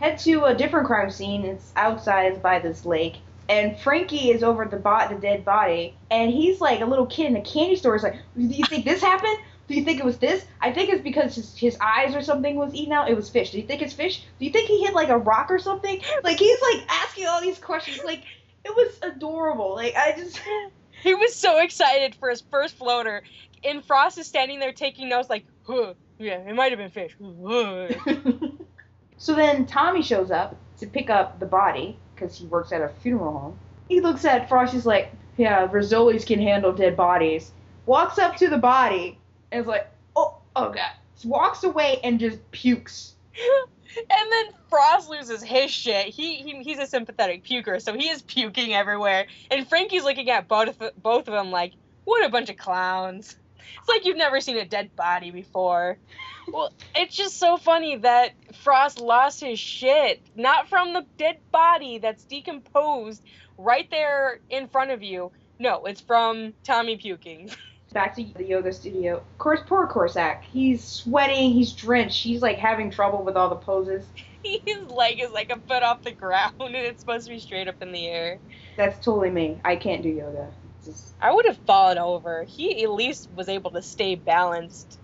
[0.00, 1.44] Head to a different crime scene.
[1.44, 3.18] It's outside by this lake.
[3.48, 7.26] And Frankie is over the bot, the dead body, and he's like a little kid
[7.26, 7.94] in a candy store.
[7.94, 9.36] He's like, "Do you think this happened?
[9.68, 10.44] Do you think it was this?
[10.60, 13.10] I think it's because his, his eyes or something was eaten out.
[13.10, 13.50] It was fish.
[13.50, 14.22] Do you think it's fish?
[14.38, 16.00] Do you think he hit like a rock or something?
[16.22, 18.02] Like he's like asking all these questions.
[18.04, 18.22] Like
[18.64, 19.74] it was adorable.
[19.74, 20.40] Like I just
[21.04, 23.22] He was so excited for his first floater,
[23.62, 27.14] and Frost is standing there taking notes, like, huh, yeah, it might have been fish.
[29.16, 32.88] So then Tommy shows up to pick up the body because he works at a
[32.88, 33.58] funeral home.
[33.88, 34.74] He looks at Frost.
[34.74, 37.52] He's like, "Yeah, Rizzolis can handle dead bodies."
[37.86, 39.18] Walks up to the body
[39.50, 40.92] and is like, "Oh, oh god."
[41.24, 43.14] Walks away and just pukes.
[43.96, 46.06] and then Frost loses his shit.
[46.06, 49.26] He, he he's a sympathetic puker, so he is puking everywhere.
[49.50, 51.72] And Frankie's looking at both both of them like,
[52.04, 53.36] "What a bunch of clowns."
[53.78, 55.98] It's like you've never seen a dead body before.
[56.52, 58.32] Well, it's just so funny that
[58.62, 63.22] Frost lost his shit, not from the dead body that's decomposed
[63.56, 65.32] right there in front of you.
[65.58, 67.50] No, it's from Tommy puking.
[67.94, 69.18] Back to the yoga studio.
[69.18, 70.42] Of course, poor Korsak.
[70.42, 71.52] He's sweating.
[71.52, 72.24] He's drenched.
[72.24, 74.04] He's like having trouble with all the poses.
[74.42, 77.68] His leg is like a foot off the ground, and it's supposed to be straight
[77.68, 78.40] up in the air.
[78.76, 79.60] That's totally me.
[79.64, 80.52] I can't do yoga.
[80.84, 81.14] Just...
[81.22, 82.42] I would have fallen over.
[82.42, 84.98] He at least was able to stay balanced.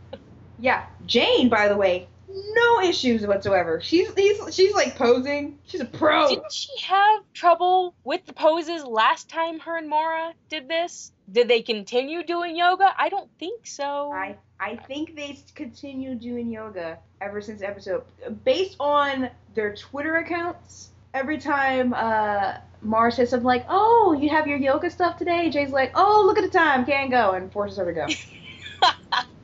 [0.59, 3.81] Yeah, Jane, by the way, no issues whatsoever.
[3.81, 5.59] She's he's, she's like posing.
[5.67, 6.29] She's a pro.
[6.29, 11.13] Didn't she have trouble with the poses last time her and Maura did this?
[11.31, 12.93] Did they continue doing yoga?
[12.99, 14.11] I don't think so.
[14.13, 18.05] I I think they continue doing yoga ever since episode
[18.45, 20.91] based on their Twitter accounts.
[21.15, 25.71] Every time uh Maura says something like, "Oh, you have your yoga stuff today," Jay's
[25.71, 28.07] like, "Oh, look at the time, can't go," and forces her to go.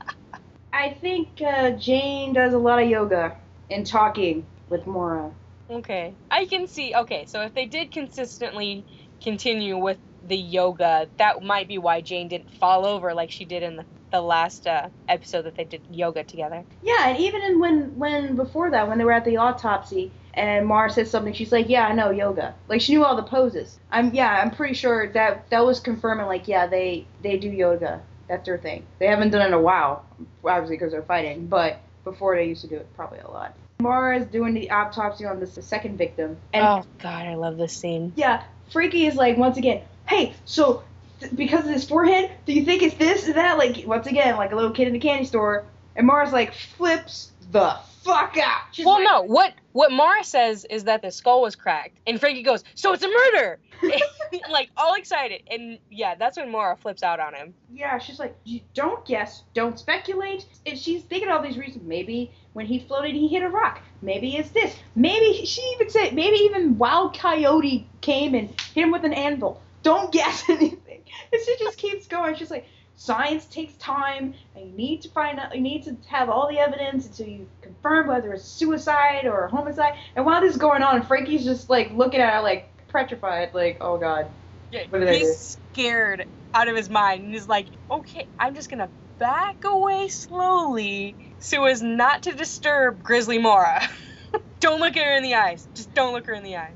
[0.77, 3.35] I think uh, Jane does a lot of yoga
[3.70, 5.31] and talking with Maura.
[5.70, 6.95] Okay, I can see.
[6.95, 8.85] Okay, so if they did consistently
[9.22, 9.99] continue with
[10.29, 13.87] the yoga, that might be why Jane didn't fall over like she did in the,
[14.12, 16.62] the last uh, episode that they did yoga together.
[16.83, 20.66] Yeah, and even in when when before that, when they were at the autopsy, and
[20.66, 23.79] Maura said something, she's like, "Yeah, I know yoga." Like she knew all the poses.
[23.91, 28.03] I'm yeah, I'm pretty sure that that was confirming like yeah, they they do yoga.
[28.29, 28.85] That's their thing.
[28.99, 30.05] They haven't done it in a while,
[30.45, 33.55] obviously because they're fighting, but before they used to do it probably a lot.
[33.81, 36.37] Maura is doing the autopsy on the second victim.
[36.53, 38.12] And oh God, I love this scene.
[38.16, 40.83] Yeah, Freaky is like once again, hey, so
[41.20, 43.59] th- because of his forehead, do you think it's this or that?
[43.59, 45.64] Like once again, like a little kid in the candy store,
[45.95, 48.62] and Maura's like flips the fuck out.
[48.72, 52.18] She's well, like, no, what what Maura says is that the skull was cracked, and
[52.18, 53.59] Frankie goes, "So it's a murder!"
[54.51, 57.53] like all excited, and yeah, that's when Maura flips out on him.
[57.70, 58.35] Yeah, she's like,
[58.72, 61.85] "Don't guess, don't speculate." And she's thinking all these reasons.
[61.85, 63.83] Maybe when he floated, he hit a rock.
[64.01, 64.74] Maybe it's this.
[64.95, 69.61] Maybe she even said, maybe even Wild Coyote came and hit him with an anvil.
[69.83, 71.03] Don't guess anything.
[71.35, 72.35] And she just keeps going.
[72.35, 72.66] She's like,
[72.97, 76.59] science takes time and you need to find out you need to have all the
[76.59, 79.94] evidence until you confirm whether it's suicide or homicide.
[80.16, 83.78] And while this is going on frankie's just like looking at her like petrified like
[83.80, 84.28] oh god.
[84.72, 88.88] Yeah, he's scared out of his mind and he's like okay i'm just gonna
[89.18, 93.82] back away slowly so as not to disturb grizzly Maura.
[94.61, 95.68] Don't look at her in the eyes.
[95.74, 96.74] Just don't look her in the eyes.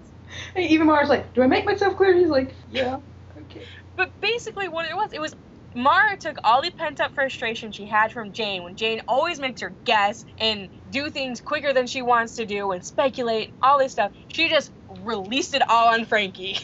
[0.55, 2.15] And even Maura's like do i make myself clear?
[2.15, 2.99] He's like yeah
[3.37, 3.63] okay.
[3.97, 5.35] But basically what it was it was
[5.75, 9.61] Maura took all the pent up frustration she had from Jane when Jane always makes
[9.61, 13.93] her guess and do things quicker than she wants to do and speculate, all this
[13.93, 14.13] stuff.
[14.29, 16.59] She just released it all on Frankie.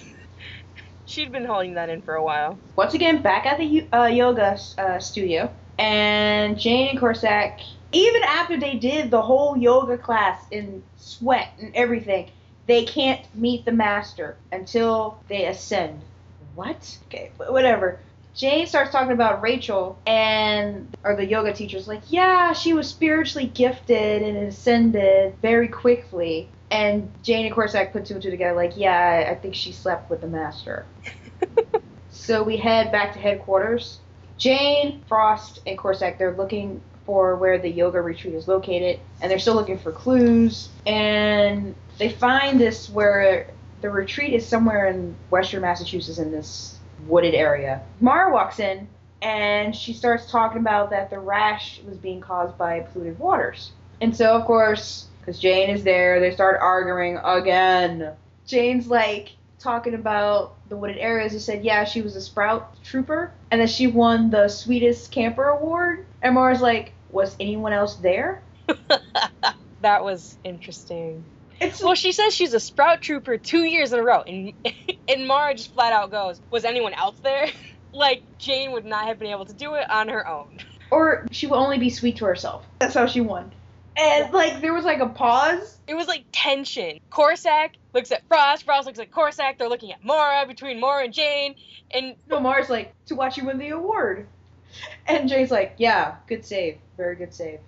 [1.04, 2.58] She'd been holding that in for a while.
[2.74, 7.60] Once again, back at the uh, yoga uh, studio, and Jane and Korsak,
[7.92, 12.28] even after they did the whole yoga class in sweat and everything,
[12.66, 16.00] they can't meet the master until they ascend.
[16.56, 16.98] What?
[17.06, 18.00] Okay, whatever.
[18.36, 23.46] Jane starts talking about Rachel and or the yoga teacher's like, yeah, she was spiritually
[23.46, 26.50] gifted and ascended very quickly.
[26.70, 30.10] And Jane and Korsak put two and two together, like, yeah, I think she slept
[30.10, 30.84] with the master.
[32.10, 34.00] so we head back to headquarters.
[34.36, 39.38] Jane, Frost, and Korsak, they're looking for where the yoga retreat is located, and they're
[39.38, 40.68] still looking for clues.
[40.86, 43.48] And they find this where
[43.80, 46.75] the retreat is somewhere in western Massachusetts in this
[47.08, 47.82] wooded area.
[48.00, 48.88] Maura walks in
[49.22, 53.72] and she starts talking about that the rash was being caused by polluted waters.
[54.00, 58.12] And so, of course, because Jane is there, they start arguing again.
[58.46, 61.32] Jane's like talking about the wooded areas.
[61.32, 65.48] He said, yeah, she was a Sprout trooper and that she won the sweetest camper
[65.48, 66.06] award.
[66.22, 68.42] And Maura's like, was anyone else there?
[69.80, 71.24] that was interesting.
[71.60, 74.52] It's Well, she says she's a sprout trooper two years in a row, and
[75.08, 77.48] and Maura just flat out goes, "Was anyone else there?"
[77.92, 80.58] like Jane would not have been able to do it on her own.
[80.90, 82.66] or she will only be sweet to herself.
[82.78, 83.52] That's how she won.
[83.98, 85.78] And like there was like a pause.
[85.86, 87.00] It was like tension.
[87.10, 89.56] Korsak looks at Frost, Frost looks at Korsak.
[89.58, 91.54] They're looking at Maura between Maura and Jane,
[91.92, 94.26] and No, Maura's like, to watch you win the award.
[95.06, 96.76] And Jane's like, yeah, good save.
[96.98, 97.60] Very good save.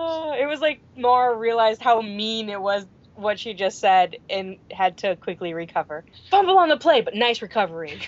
[0.38, 2.86] it was like Maura realized how mean it was
[3.16, 6.04] what she just said and had to quickly recover.
[6.30, 8.00] Fumble on the play, but nice recovery.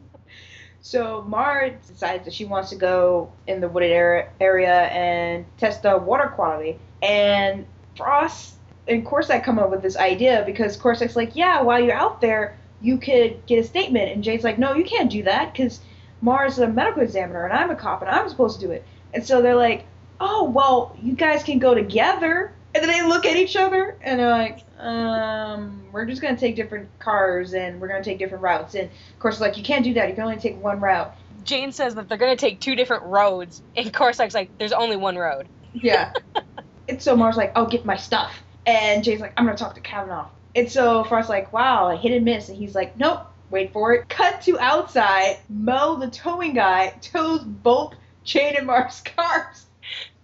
[0.80, 5.98] so Maura decides that she wants to go in the wooded area, and test the
[5.98, 6.78] water quality.
[7.02, 7.66] And
[7.96, 8.54] Frost
[8.86, 12.56] and Korsak come up with this idea because Korsak's like, yeah, while you're out there,
[12.80, 14.12] you could get a statement.
[14.12, 15.80] And Jay's like, no, you can't do that because
[16.20, 18.84] Maura's a medical examiner and I'm a cop and I'm supposed to do it.
[19.12, 19.84] And so they're like,
[20.20, 22.52] oh, well, you guys can go together.
[22.74, 26.54] And then they look at each other and they're like, um, we're just gonna take
[26.54, 28.74] different cars and we're gonna take different routes.
[28.74, 30.08] And of course, like you can't do that.
[30.08, 31.14] You can only take one route.
[31.44, 35.16] Jane says that they're gonna take two different roads, and Korsak's like, "There's only one
[35.16, 36.12] road." Yeah.
[36.88, 38.42] and so Maura's like, I'll get my stuff.
[38.66, 40.28] And Jane's like, I'm gonna talk to Cavanaugh.
[40.54, 42.48] And so Frost's like, wow, I hit and miss.
[42.48, 44.08] And he's like, nope, wait for it.
[44.08, 45.38] Cut to outside.
[45.48, 47.94] Mo, the towing guy, tows both
[48.24, 49.66] Jane and Maura's cars.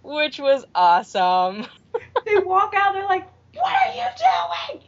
[0.05, 1.65] Which was awesome.
[2.25, 2.93] they walk out.
[2.93, 4.79] They're like, "What are you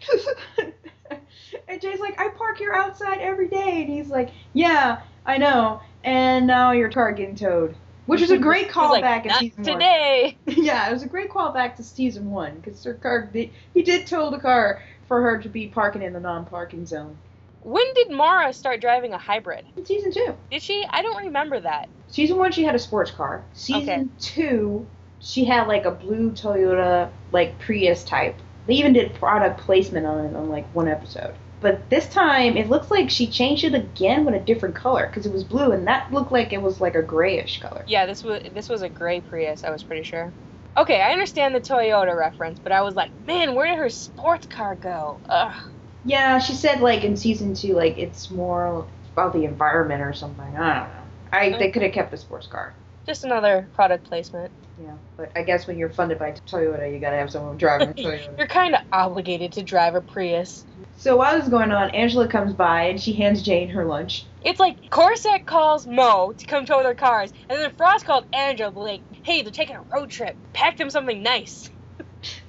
[0.59, 0.73] doing?"
[1.67, 5.81] and Jay's like, "I park here outside every day." And he's like, "Yeah, I know."
[6.03, 9.63] And now your car getting towed, which was a great He's like, callback in season
[9.63, 10.37] today.
[10.45, 10.55] one.
[10.55, 10.61] Today.
[10.63, 14.05] yeah, it was a great callback to season one because her car, did, he did
[14.07, 17.17] tow the car for her to be parking in the non-parking zone.
[17.63, 19.65] When did Maura start driving a hybrid?
[19.75, 20.85] In season two, Did she?
[20.89, 21.89] I don't remember that.
[22.07, 23.43] season one she had a sports car.
[23.53, 24.09] Season Okay.
[24.19, 24.85] two,
[25.19, 28.35] she had like a blue Toyota like Prius type.
[28.67, 31.33] They even did product placement on it on like one episode.
[31.59, 35.25] But this time it looks like she changed it again with a different color because
[35.25, 37.83] it was blue and that looked like it was like a grayish color.
[37.87, 39.63] Yeah, this was this was a gray Prius.
[39.63, 40.31] I was pretty sure.
[40.75, 44.45] Okay, I understand the Toyota reference, but I was like, man, where did her sports
[44.45, 45.19] car go?
[45.27, 45.71] Ugh.
[46.05, 50.55] Yeah, she said like in season two like it's more about the environment or something.
[50.55, 51.03] I don't know.
[51.31, 51.71] I they mm-hmm.
[51.71, 52.75] could have kept the sports car.
[53.07, 54.51] Just another product placement.
[54.81, 57.93] Yeah, but I guess when you're funded by Toyota, you gotta have someone driving a
[57.95, 58.37] Toyota.
[58.37, 60.65] You're kind of obligated to drive a Prius.
[60.97, 64.25] so while this is going on, Angela comes by and she hands Jane her lunch.
[64.43, 68.69] It's like Korsak calls Mo to come tow their cars, and then Frost called Angela
[68.69, 70.35] like, hey, they're taking a road trip.
[70.53, 71.69] Pack them something nice.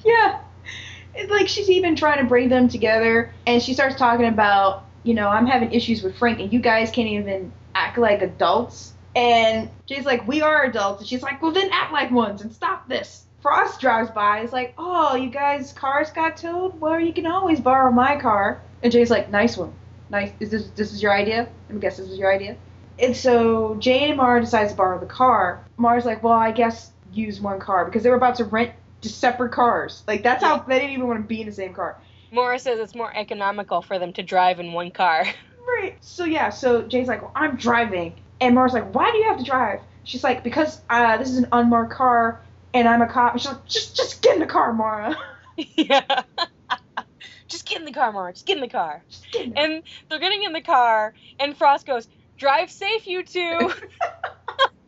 [0.05, 0.41] Yeah.
[1.15, 5.15] It's like she's even trying to bring them together and she starts talking about, you
[5.15, 8.93] know, I'm having issues with Frank and you guys can't even act like adults.
[9.19, 11.01] And she's like, We are adults.
[11.01, 13.25] And she's like, Well, then act like ones and stop this.
[13.43, 14.43] Frost drives by.
[14.43, 16.81] He's like, Oh, you guys' cars got towed?
[16.81, 18.61] Well, you can always borrow my car.
[18.83, 19.73] And Jay's like, Nice one.
[20.09, 20.31] Nice.
[20.39, 21.49] Is this this is your idea?
[21.69, 22.57] I guess this is your idea.
[23.01, 25.65] And so Jane and Maura decides to borrow the car.
[25.77, 29.19] Maura's like, Well, I guess use one car because they were about to rent just
[29.19, 30.05] separate cars.
[30.07, 32.01] Like that's how they didn't even want to be in the same car.
[32.31, 35.25] Maura says it's more economical for them to drive in one car.
[35.81, 35.99] Right.
[36.01, 36.49] So yeah.
[36.49, 39.81] So Jay's like, well, I'm driving, and Maura's like, why do you have to drive?
[40.05, 42.41] She's like, because uh, this is an unmarked car,
[42.73, 43.33] and I'm a cop.
[43.33, 45.17] And she's like, just just get in the car, Maura.
[45.57, 46.23] yeah.
[47.49, 48.31] Just get in the car, Maura.
[48.35, 49.03] Just get in the car.
[49.33, 53.25] Get in the And they're getting in the car, and Frost goes, "Drive safe, you
[53.25, 53.41] two.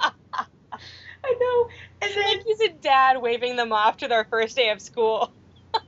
[0.01, 1.69] I know.
[2.03, 5.33] And then like he's a dad waving them off to their first day of school.
[5.73, 5.81] and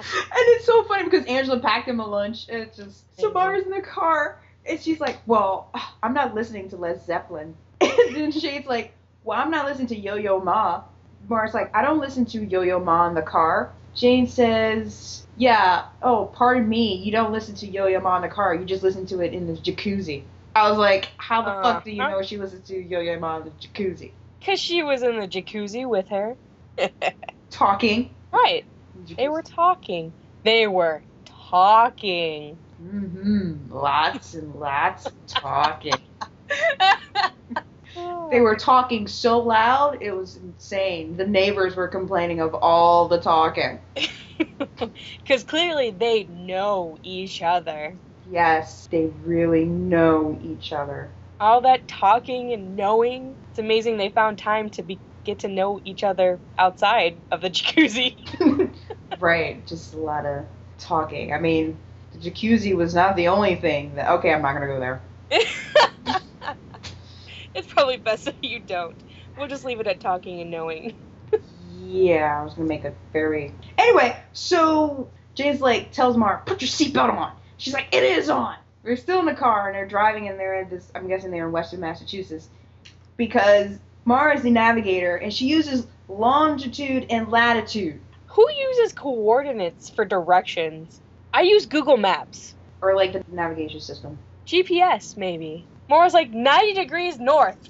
[0.00, 3.32] it's so funny because Angela packed him a lunch, and it's just so.
[3.32, 5.70] Maura's in the car, and she's like, well,
[6.02, 7.54] I'm not listening to Led Zeppelin.
[7.80, 8.92] And then Shade's like,
[9.24, 10.82] well, I'm not listening to Yo Yo Ma.
[11.28, 13.72] Maura's like, I don't listen to Yo Yo Ma in the car.
[13.94, 18.28] Jane says, yeah, oh, pardon me, you don't listen to Yo Yo Ma in the
[18.28, 20.22] car, you just listen to it in the jacuzzi.
[20.54, 22.10] I was like, how the fuck do you Uh-huh.
[22.10, 24.12] know she listens to Yo Yo Ma in the jacuzzi?
[24.38, 26.36] Because she was in the jacuzzi with her.
[27.50, 28.10] Talking.
[28.32, 28.64] right.
[29.16, 30.12] They were talking.
[30.44, 31.02] They were
[31.50, 32.58] talking.
[32.82, 33.72] Mm-hmm.
[33.72, 35.94] Lots and lots of talking.
[38.30, 41.16] They were talking so loud, it was insane.
[41.16, 43.80] The neighbors were complaining of all the talking.
[44.78, 47.96] Because clearly they know each other.
[48.30, 51.10] Yes, they really know each other.
[51.40, 53.34] All that talking and knowing.
[53.50, 57.50] It's amazing they found time to be get to know each other outside of the
[57.50, 58.16] jacuzzi.
[59.20, 60.44] right, just a lot of
[60.78, 61.32] talking.
[61.32, 61.76] I mean,
[62.20, 64.10] the jacuzzi was not the only thing that.
[64.10, 65.00] Okay, I'm not gonna go there.
[67.54, 68.94] It's probably best that you don't.
[69.36, 70.94] We'll just leave it at talking and knowing.
[71.82, 73.52] Yeah, I was gonna make a very.
[73.76, 78.54] Anyway, so Jane's like tells Maura, "Put your seatbelt on." She's like, "It is on."
[78.84, 80.90] They're still in the car and they're driving and they're in this.
[80.94, 82.48] I'm guessing they're in Western Massachusetts
[83.16, 90.04] because Maura is the navigator and she uses longitude and latitude, Who uses coordinates for
[90.04, 91.00] directions?
[91.32, 92.54] I use Google Maps.
[92.80, 94.18] or like the navigation system.
[94.46, 95.66] GPS, maybe.
[95.88, 97.56] Maura's like 90 degrees north.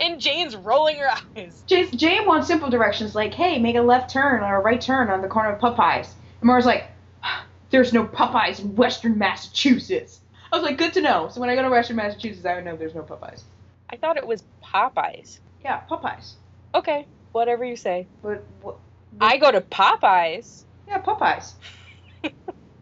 [0.00, 1.62] And Jane's rolling her eyes.
[1.66, 5.10] Jane, Jane wants simple directions like, "Hey, make a left turn or a right turn
[5.10, 6.06] on the corner of Popeyes."
[6.40, 6.90] And Maura's like,
[7.70, 10.20] "There's no Popeyes in Western Massachusetts."
[10.50, 12.64] I was like, "Good to know." So when I go to Western Massachusetts, I would
[12.64, 13.42] know there's no Popeyes.
[13.90, 15.38] I thought it was Popeyes.
[15.62, 16.32] Yeah, Popeyes.
[16.74, 18.06] Okay, whatever you say.
[18.22, 18.76] But what?
[19.20, 20.64] I go to Popeyes.
[20.88, 21.52] Yeah, Popeyes.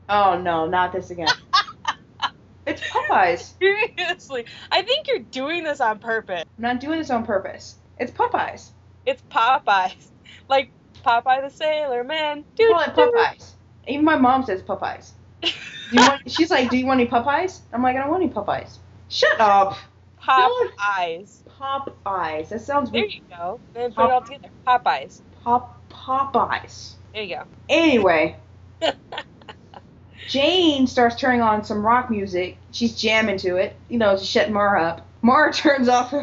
[0.09, 1.29] oh no, not this again.
[2.67, 3.55] it's Popeyes.
[3.59, 6.45] Seriously, I think you're doing this on purpose.
[6.59, 7.77] I'm not doing this on purpose.
[7.99, 8.71] It's Popeyes.
[9.05, 9.95] It's Popeyes.
[10.49, 10.71] Like
[11.05, 12.45] Popeye the Sailor Man.
[12.55, 13.51] Dude, call it Popeyes.
[13.89, 15.11] Even my mom says Popeyes.
[15.43, 15.51] Do
[15.91, 18.33] you want, she's like, "Do you want any Popeyes?" I'm like, "I don't want any
[18.33, 18.79] Popeyes."
[19.09, 19.77] Shut up.
[20.23, 21.43] Popeyes.
[21.59, 22.49] Popeyes.
[22.51, 23.13] That sounds There weird.
[23.13, 23.59] you go.
[23.75, 24.49] Then put it all together.
[24.67, 25.21] Popeyes.
[25.43, 26.95] Pop Popeyes.
[27.13, 27.43] There you go.
[27.69, 28.37] Anyway.
[30.29, 32.57] Jane starts turning on some rock music.
[32.73, 35.07] She's jamming to it, you know, to shut Maura up.
[35.23, 36.15] Maura turns off,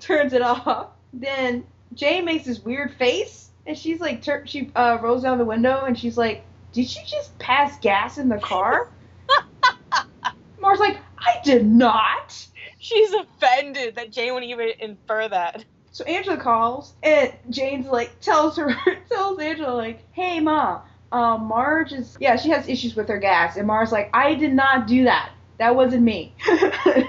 [0.00, 0.88] turns it off.
[1.12, 1.64] Then
[1.94, 5.84] Jane makes this weird face, and she's like, tur- she uh, rolls down the window,
[5.84, 8.90] and she's like, "Did you just pass gas in the car?"
[10.60, 12.46] Maura's like, "I did not."
[12.78, 15.64] She's offended that Jane would even infer that.
[15.92, 18.74] So Angela calls, and Jane's like tells her
[19.08, 20.80] tells Angela like, "Hey, ma,
[21.14, 24.52] um, Marge is yeah, she has issues with her gas," and Marge's like, "I did
[24.52, 25.30] not do that.
[25.58, 27.06] That wasn't me." and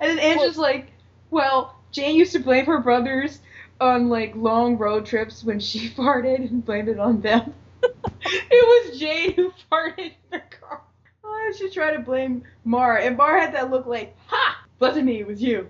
[0.00, 0.90] then Angela's like,
[1.30, 3.40] "Well, Jane used to blame her brothers
[3.78, 7.52] on like long road trips when she farted and blamed it on them.
[7.82, 10.80] it was Jane who farted in the car.
[11.22, 15.20] Oh, she tried to blame Mar, and Mar had that look like, "Ha, wasn't me,
[15.20, 15.68] it was you."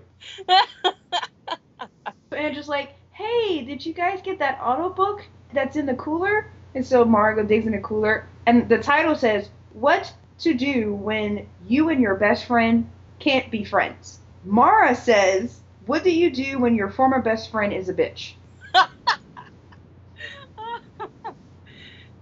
[2.31, 5.23] And just like, hey, did you guys get that auto book
[5.53, 6.47] that's in the cooler?
[6.75, 11.47] And so Margo digs in the cooler, and the title says, What to Do When
[11.67, 14.19] You and Your Best Friend Can't Be Friends.
[14.43, 18.33] Maura says, What do you do when your former best friend is a bitch?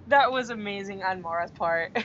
[0.07, 1.95] that was amazing on Maura's part.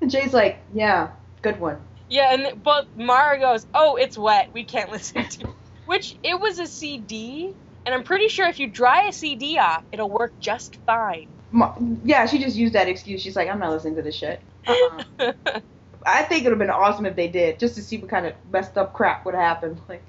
[0.00, 1.10] And Jay's like, Yeah,
[1.42, 1.78] good one.
[2.08, 4.50] Yeah, and but Maura goes, "Oh, it's wet.
[4.52, 5.54] We can't listen to." it."
[5.86, 7.54] Which it was a CD,
[7.86, 11.28] and I'm pretty sure if you dry a CD off, it'll work just fine.
[12.04, 13.20] Yeah, she just used that excuse.
[13.20, 14.40] She's like, I'm not listening to this shit.
[14.66, 15.60] Uh-uh.
[16.04, 18.26] I think it would have been awesome if they did, just to see what kind
[18.26, 19.80] of messed up crap would have happened.
[19.88, 20.02] Like.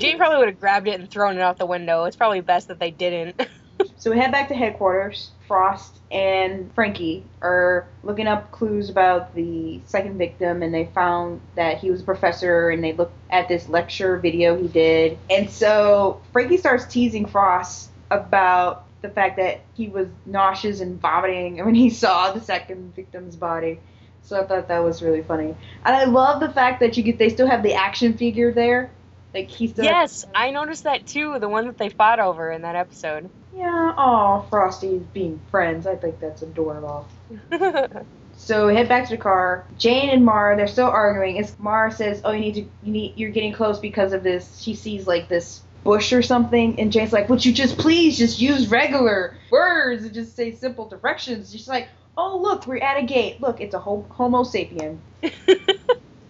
[0.00, 2.04] Jane probably would have grabbed it and thrown it out the window.
[2.04, 3.40] It's probably best that they didn't.
[3.96, 5.30] So we head back to headquarters.
[5.46, 11.78] Frost and Frankie are looking up clues about the second victim, and they found that
[11.78, 15.18] he was a professor, and they looked at this lecture video he did.
[15.30, 21.64] And so Frankie starts teasing Frost about the fact that he was nauseous and vomiting
[21.64, 23.80] when he saw the second victim's body.
[24.22, 25.56] So I thought that was really funny.
[25.84, 28.90] And I love the fact that you get they still have the action figure there.
[29.32, 31.38] Like he still yes, I noticed that too.
[31.38, 33.30] The one that they fought over in that episode.
[33.54, 35.86] Yeah, oh, Frosty being friends.
[35.86, 37.06] I think that's adorable.
[38.38, 39.66] So we head back to the car.
[39.78, 41.40] Jane and Maura, they're still arguing.
[41.40, 44.60] As Maura says, "Oh, you need to, you need, you're getting close because of this."
[44.60, 48.40] She sees like this bush or something, and Jane's like, "Would you just please just
[48.40, 53.06] use regular words and just say simple directions?" She's like, "Oh, look, we're at a
[53.06, 53.40] gate.
[53.40, 54.98] Look, it's a Homo sapien."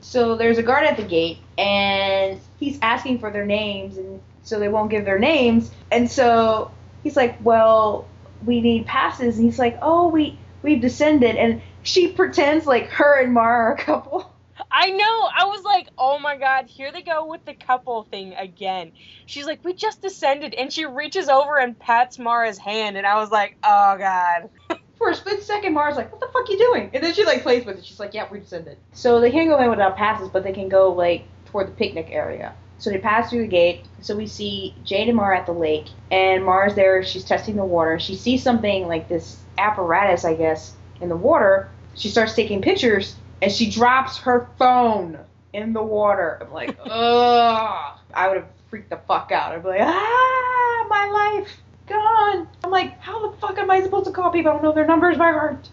[0.08, 4.58] So there's a guard at the gate, and he's asking for their names, and so
[4.58, 5.70] they won't give their names.
[5.90, 6.70] And so
[7.02, 8.06] he's like, "Well,
[8.46, 13.20] we need passes." And he's like, "Oh, we we've descended." And she pretends like her
[13.20, 14.32] and Maura are a couple.
[14.70, 15.28] I know.
[15.36, 18.92] I was like, oh my god, here they go with the couple thing again.
[19.26, 23.16] She's like, we just descended, and she reaches over and pats Maura's hand, and I
[23.16, 24.50] was like, oh god.
[24.98, 27.42] For a split second, Maura's like, "What the fuck you doing?" And then she like
[27.42, 27.86] plays with it.
[27.86, 30.68] She's like, "Yeah, we descended." So they can't go in without passes, but they can
[30.68, 32.52] go like toward the picnic area.
[32.78, 33.84] So they pass through the gate.
[34.00, 37.04] So we see Jade and Maura at the lake, and Maura's there.
[37.04, 38.00] She's testing the water.
[38.00, 41.70] She sees something like this apparatus, I guess, in the water.
[41.94, 45.18] She starts taking pictures, and she drops her phone
[45.52, 46.38] in the water.
[46.40, 47.98] I'm like, ugh.
[48.14, 49.52] I would have freaked the fuck out.
[49.52, 52.48] I'd be like, ah, my life gone.
[52.64, 54.50] I'm like, how the fuck am I supposed to call people?
[54.50, 55.68] I don't know their numbers by heart.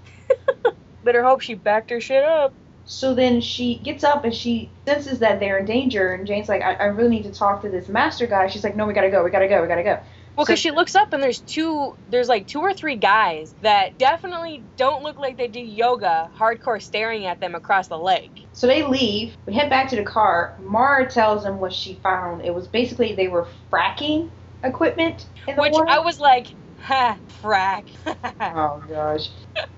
[1.03, 2.53] Better hope she backed her shit up.
[2.85, 6.61] So then she gets up and she senses that they're in danger, and Jane's like,
[6.61, 8.47] I, I really need to talk to this master guy.
[8.47, 9.99] She's like, No, we gotta go, we gotta go, we gotta go.
[10.35, 13.53] Well, because So- she looks up and there's two, there's like two or three guys
[13.61, 18.45] that definitely don't look like they do yoga, hardcore staring at them across the lake.
[18.53, 19.35] So they leave.
[19.45, 20.55] We head back to the car.
[20.61, 22.43] Maura tells them what she found.
[22.43, 24.29] It was basically they were fracking
[24.63, 25.89] equipment in the Which water.
[25.89, 26.47] I was like,
[26.81, 27.85] ha, frack.
[28.41, 29.29] Oh gosh.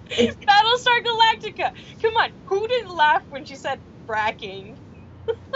[0.10, 1.72] It's, Battlestar Galactica.
[2.02, 4.76] Come on, who didn't laugh when she said fracking?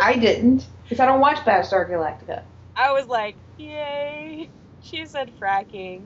[0.02, 2.44] I didn't, because I don't watch Battlestar Galactica.
[2.76, 4.50] I was like, yay.
[4.84, 6.04] She said fracking.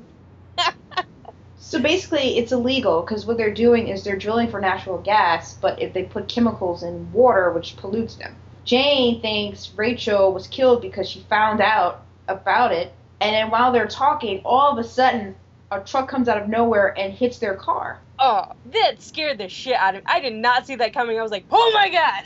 [1.57, 5.82] So basically, it's illegal because what they're doing is they're drilling for natural gas, but
[5.82, 8.36] if they put chemicals in water, which pollutes them.
[8.65, 13.88] Jane thinks Rachel was killed because she found out about it, and then while they're
[13.88, 15.36] talking, all of a sudden,
[15.71, 17.99] a truck comes out of nowhere and hits their car.
[18.19, 20.05] Oh, that scared the shit out of me.
[20.07, 21.17] I did not see that coming.
[21.17, 22.23] I was like, oh my god.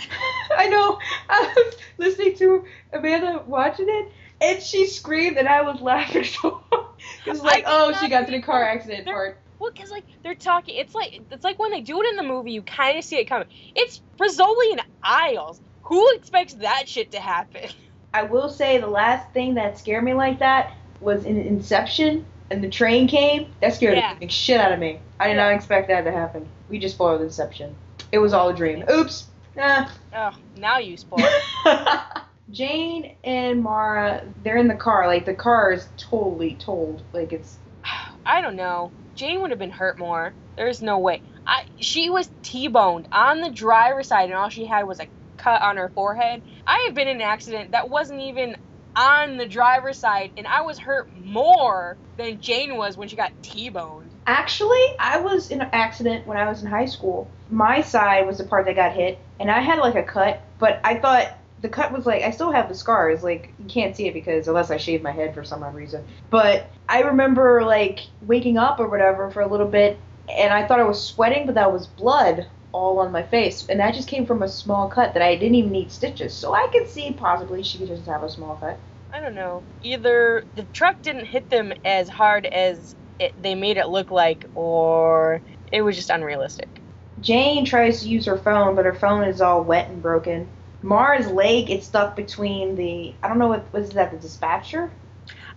[0.58, 1.00] I know.
[1.30, 4.12] I was listening to Amanda watching it,
[4.42, 6.86] and she screamed, and I was laughing so hard.
[7.26, 9.38] It was like, oh, she got see the car accident part.
[9.58, 12.24] Well, cause like they're talking, it's like it's like when they do it in the
[12.24, 13.48] movie, you kind of see it coming.
[13.76, 15.62] It's Rizzoli and Isles.
[15.84, 17.70] Who expects that shit to happen?
[18.14, 22.64] I will say the last thing that scared me like that was in Inception, and
[22.64, 23.52] the train came.
[23.62, 24.16] That scared Yeah.
[24.20, 25.00] the shit out of me.
[25.20, 26.48] I did not expect that to happen.
[26.70, 27.76] We just spoiled Inception.
[28.12, 28.84] It was all a dream.
[28.90, 29.28] Oops.
[29.58, 29.94] Ah.
[30.14, 31.26] Oh, now you spoil.
[32.52, 35.08] Jane and Maura, they're in the car.
[35.08, 37.04] Like the car is totally told.
[37.14, 37.58] Like it's
[38.26, 38.92] I don't know.
[39.16, 40.34] Jane would have been hurt more.
[40.58, 41.22] There's no way.
[41.46, 45.62] I she was T-boned on the driver's side, and all she had was a cut
[45.62, 46.42] on her forehead.
[46.66, 48.58] I have been in an accident that wasn't even
[48.96, 53.32] on the driver's side, and I was hurt more than Jane was when she got
[53.42, 54.10] T-boned.
[54.28, 57.30] Actually, I was in an accident when I was in high school.
[57.50, 60.80] My side was the part that got hit, and I had like a cut, but
[60.84, 63.24] I thought the cut was like I still have the scars.
[63.24, 66.06] Like you can't see it because unless I shave my head for some odd reason.
[66.30, 70.00] But I remember like waking up or whatever for a little bit,
[70.38, 73.80] and I thought I was sweating, but that was blood all on my face, and
[73.80, 76.34] that just came from a small cut that I didn't even need stitches.
[76.34, 78.80] So I could see possibly she could just have a small cut.
[79.12, 79.64] I don't know.
[79.82, 84.46] Either the truck didn't hit them as hard as it, they made it look like,
[84.54, 85.42] or
[85.72, 86.82] it was just unrealistic.
[87.20, 90.48] Jane tries to use her phone, but her phone is all wet and broken.
[90.82, 94.92] Maura's leg gets stuck between the I don't know what was that the dispatcher.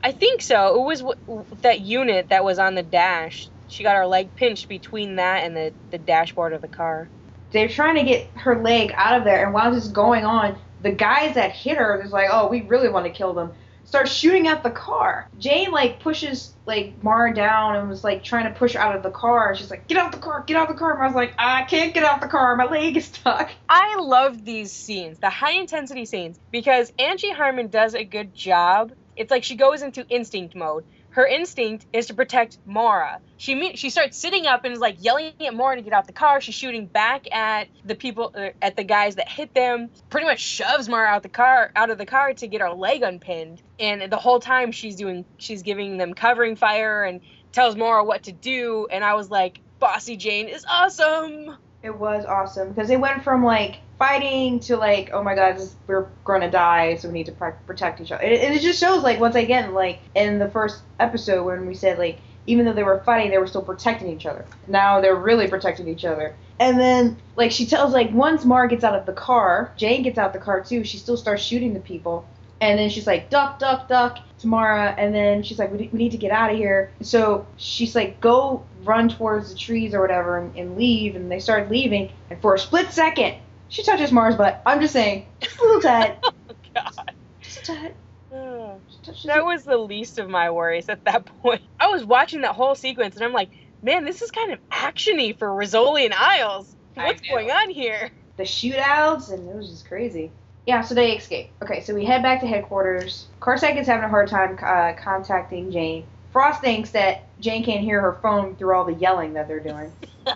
[0.03, 0.81] I think so.
[0.81, 3.51] It was w- that unit that was on the dash.
[3.69, 7.11] She got her leg pinched between that and the, the dashboard of the car.
[7.53, 10.59] They're trying to get her leg out of there, and while this is going on,
[10.81, 13.53] the guys that hit her is like, oh, we really want to kill them.
[13.85, 15.29] Start shooting at the car.
[15.39, 19.03] Jane like pushes like Maura down and was like trying to push her out of
[19.03, 19.55] the car.
[19.55, 20.97] She's like, get out the car, get out the car.
[20.97, 22.57] Maura's like, I can't get out the car.
[22.57, 23.51] My leg is stuck.
[23.69, 28.93] I love these scenes, the high intensity scenes, because Angie Harmon does a good job.
[29.17, 30.85] It's like she goes into instinct mode.
[31.13, 33.21] Her instinct is to protect Maura.
[33.37, 36.13] She she starts sitting up and is like yelling at Maura to get out the
[36.13, 36.41] car.
[36.41, 39.91] She's shooting back at the people uh, at the guys that hit them.
[40.09, 43.03] Pretty much shoves Maura out the car out of the car to get her leg
[43.03, 43.61] unpinned.
[43.79, 47.21] And the whole time she's doing she's giving them covering fire and
[47.53, 48.87] tells Maura what to do.
[48.91, 51.59] And I was like, Bossy Jane is awesome.
[51.83, 56.07] It was awesome because they went from like fighting to like, oh my god, we're
[56.25, 58.23] gonna die, so we need to pr- protect each other.
[58.23, 61.75] And it, it just shows like once again, like in the first episode when we
[61.75, 64.45] said like even though they were fighting, they were still protecting each other.
[64.69, 66.37] Now they're really protecting each other.
[66.61, 70.19] And then like she tells like once Maura gets out of the car, Jane gets
[70.19, 70.85] out the car too.
[70.85, 72.29] She still starts shooting the people.
[72.63, 74.95] And then she's like, duck, duck, duck, Tamara.
[74.97, 76.93] And then she's like, we, we need to get out of here.
[77.01, 81.17] So she's like, go run towards the trees or whatever and, and leave.
[81.17, 82.13] And they start leaving.
[82.31, 83.35] And for a split second,
[83.69, 84.63] she touches Maura's butt.
[84.65, 86.19] I'm just saying, just a little tad.
[86.23, 86.31] Oh
[86.73, 87.13] God.
[87.41, 87.95] Just a tad.
[88.33, 88.81] Ugh.
[88.89, 91.63] She touches That was the least of my worries at that point.
[91.81, 93.51] I was watching that whole sequence and I'm like,
[93.83, 96.77] man, this is kind of actiony for Rizzoli and Isles.
[96.95, 98.13] What's going on here?
[98.37, 100.31] the shootouts, and it was just crazy.
[100.67, 101.51] Yeah, so they escape.
[101.63, 103.27] Okay, so we head back to headquarters.
[103.41, 106.05] Korsak is having a hard time uh, contacting Jane.
[106.33, 109.93] Frost thinks that Jane can't hear her phone through all the yelling that they're doing.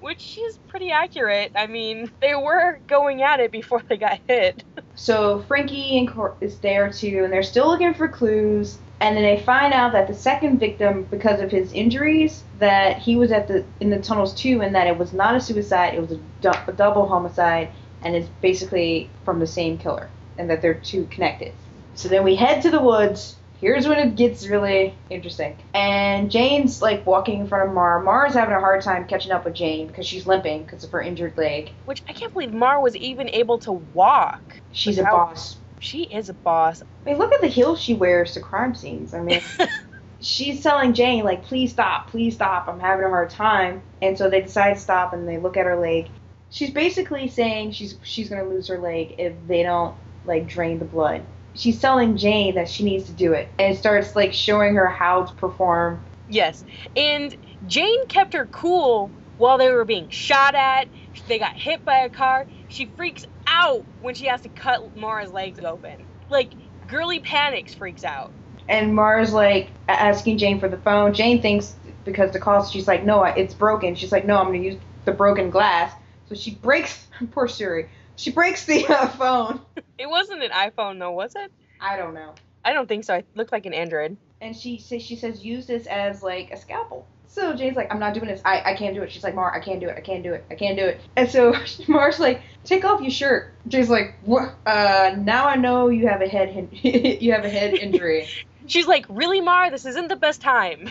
[0.00, 1.52] Which is pretty accurate.
[1.56, 4.64] I mean, they were going at it before they got hit.
[4.94, 8.78] So Frankie and Cor- is there too, and they're still looking for clues.
[9.00, 13.14] And then they find out that the second victim, because of his injuries, that he
[13.14, 16.00] was at the in the tunnels too, and that it was not a suicide, it
[16.00, 17.70] was a, du- a double homicide,
[18.02, 21.52] and it's basically from the same killer, and that they're two connected.
[21.94, 23.36] So then we head to the woods.
[23.60, 25.56] here's when it gets really interesting.
[25.74, 28.00] And Jane's like walking in front of Mar.
[28.00, 31.02] Maura's having a hard time catching up with Jane because she's limping because of her
[31.02, 31.72] injured leg.
[31.86, 34.60] Which I can't believe Mar was even able to walk.
[34.72, 35.56] She's a boss.
[35.80, 36.82] She is a boss.
[36.82, 39.14] I mean, look at the heels she wears to crime scenes.
[39.14, 39.40] I mean,
[40.20, 42.68] she's telling Jane like, "Please stop, please stop.
[42.68, 45.66] I'm having a hard time." And so they decide to stop, and they look at
[45.66, 46.08] her leg.
[46.50, 49.94] She's basically saying she's she's gonna lose her leg if they don't
[50.24, 51.22] like drain the blood.
[51.54, 55.24] She's telling Jane that she needs to do it, and starts like showing her how
[55.24, 56.00] to perform.
[56.28, 56.64] Yes.
[56.96, 57.36] And
[57.66, 60.88] Jane kept her cool while they were being shot at.
[61.26, 62.46] They got hit by a car.
[62.68, 66.06] She freaks out when she has to cut Maura's legs open.
[66.28, 66.52] Like,
[66.86, 68.30] girly panics, freaks out.
[68.68, 71.14] And Maura's like asking Jane for the phone.
[71.14, 71.74] Jane thinks
[72.04, 75.12] because the call, she's like, "No, it's broken." She's like, "No, I'm gonna use the
[75.12, 75.92] broken glass."
[76.28, 77.06] So she breaks.
[77.32, 77.88] Poor Siri.
[78.16, 79.60] She breaks the uh, phone.
[79.98, 81.50] It wasn't an iPhone, though, was it?
[81.80, 82.34] I don't know.
[82.64, 83.14] I don't think so.
[83.16, 84.16] It looked like an Android.
[84.40, 87.04] and she says she says use this as like a scalpel.
[87.26, 88.40] So Jane's like, I'm not doing this.
[88.44, 89.10] I, I can't do it.
[89.10, 89.96] She's like, Mar, I can't do it.
[89.98, 90.44] I can't do it.
[90.50, 91.00] I can't do it.
[91.16, 91.52] And so
[91.88, 93.54] Mar's like, take off your shirt.
[93.66, 94.54] Jane's like, what?
[94.64, 98.28] Uh, now I know you have a head hin- you have a head injury.
[98.66, 99.70] She's like, really, Mar?
[99.70, 100.90] This isn't the best time.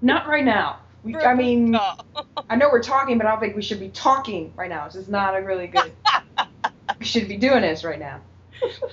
[0.00, 0.78] not right now.
[1.06, 1.78] We, I mean.
[2.50, 4.86] I know we're talking, but I don't think we should be talking right now.
[4.86, 5.92] This is not a really good.
[6.98, 8.20] we should be doing this right now.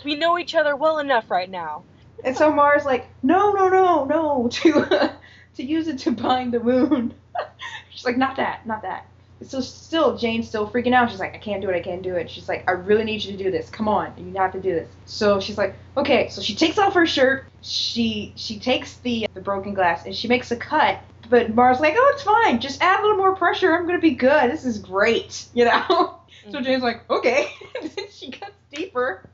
[0.05, 1.83] we know each other well enough right now.
[2.23, 5.11] And so Mars like, no, no, no, no, to
[5.55, 7.15] to use it to bind the wound.
[7.89, 9.07] She's like, not that, not that.
[9.41, 11.11] So still, Jane's still freaking out.
[11.11, 12.29] She's like, I can't do it, I can't do it.
[12.29, 13.69] She's like, I really need you to do this.
[13.69, 14.87] Come on, you have to do this.
[15.05, 16.29] So she's like, okay.
[16.29, 17.45] So she takes off her shirt.
[17.61, 21.01] She she takes the the broken glass and she makes a cut.
[21.33, 22.59] But Mars like, oh, it's fine.
[22.59, 23.75] Just add a little more pressure.
[23.75, 24.51] I'm gonna be good.
[24.51, 26.19] This is great, you know.
[26.51, 27.51] So Jane's like, okay.
[27.81, 29.27] and then she cuts deeper.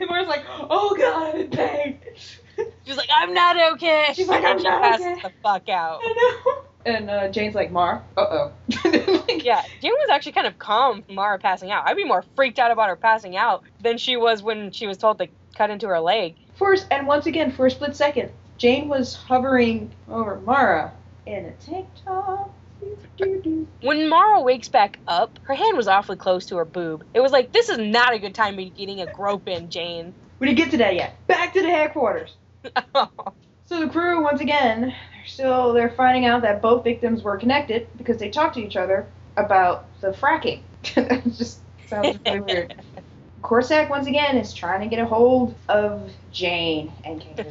[0.00, 2.00] And Mars like, oh god, I'm in pain.
[2.86, 4.12] She's like, I'm not okay.
[4.14, 6.00] She's like, "I'm she not passes okay." the fuck out.
[6.02, 6.62] I know.
[6.86, 8.52] And uh, Jane's like, Mar, uh oh.
[9.28, 11.86] Yeah, Jane was actually kind of calm from Maura passing out.
[11.86, 14.96] I'd be more freaked out about her passing out than she was when she was
[14.96, 16.34] told to cut into her leg.
[16.54, 20.92] First, and once again, for a split second, Jane was hovering over Maura
[21.26, 22.54] in a tank top.
[23.80, 27.04] When Maura wakes back up, her hand was awfully close to her boob.
[27.14, 29.70] It was like, this is not a good time to be getting a grope in,
[29.70, 30.14] Jane.
[30.38, 31.14] We didn't get to that yet.
[31.26, 32.34] Back to the headquarters.
[33.66, 37.86] So the crew, once again, they're still they're finding out that both victims were connected
[37.96, 39.06] because they talked to each other
[39.38, 40.60] about the fracking.
[40.94, 42.74] it just sounds really weird.
[43.42, 47.46] Korsak once again is trying to get a hold of Jane and Kate.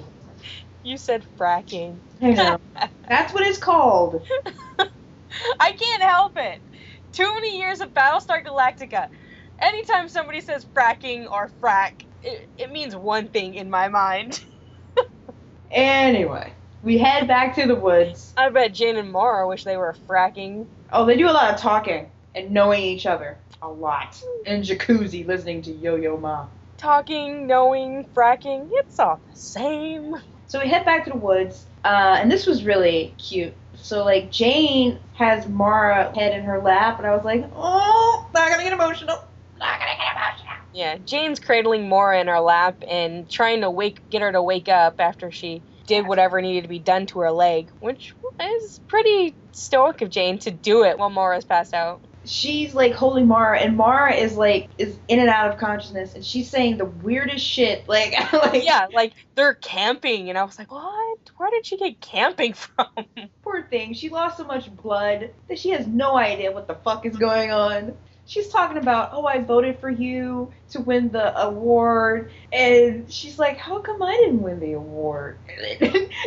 [0.83, 1.99] You said fracking.
[2.19, 2.59] Know.
[3.07, 4.25] That's what it's called.
[5.59, 6.59] I can't help it.
[7.13, 9.07] Too many years of Battlestar Galactica.
[9.61, 11.91] Anytime somebody says fracking or frack,
[12.23, 14.39] it, it means one thing in my mind.
[15.71, 16.51] Anyway,
[16.83, 18.33] we head back to the woods.
[18.35, 20.67] I bet Jane and Maura wish they were fracking.
[20.91, 23.37] Oh, they do a lot of talking and knowing each other.
[23.61, 24.21] A lot.
[24.45, 26.47] In jacuzzi listening to Yo Yo Ma.
[26.77, 30.13] Talking, knowing, fracking, it's all the same.
[30.51, 33.53] So we head back to the woods, uh, and this was really cute.
[33.73, 38.49] So like Jane has Maura head in her lap, and I was like, oh, not
[38.49, 39.15] gonna get emotional.
[39.15, 40.53] Not gonna get emotional.
[40.73, 44.67] Yeah, Jane's cradling Maura in her lap and trying to wake get her to wake
[44.67, 49.37] up after she did whatever needed to be done to her leg, which is pretty
[49.53, 52.01] stoic of Jane to do it while Maura's passed out.
[52.23, 56.23] She's like holding Maura, and Maura is like is in and out of consciousness, and
[56.23, 57.85] she's saying the weirdest shit.
[57.91, 61.19] Like, like Yeah, like they're camping, and I was like, what?
[61.37, 62.87] Where did she get camping from?
[63.41, 63.93] Poor thing.
[63.93, 67.51] She lost so much blood that she has no idea what the fuck is going
[67.51, 67.97] on.
[68.25, 72.31] She's talking about, oh, I voted for you to win the award.
[72.53, 75.37] And she's like, how come I didn't win the award?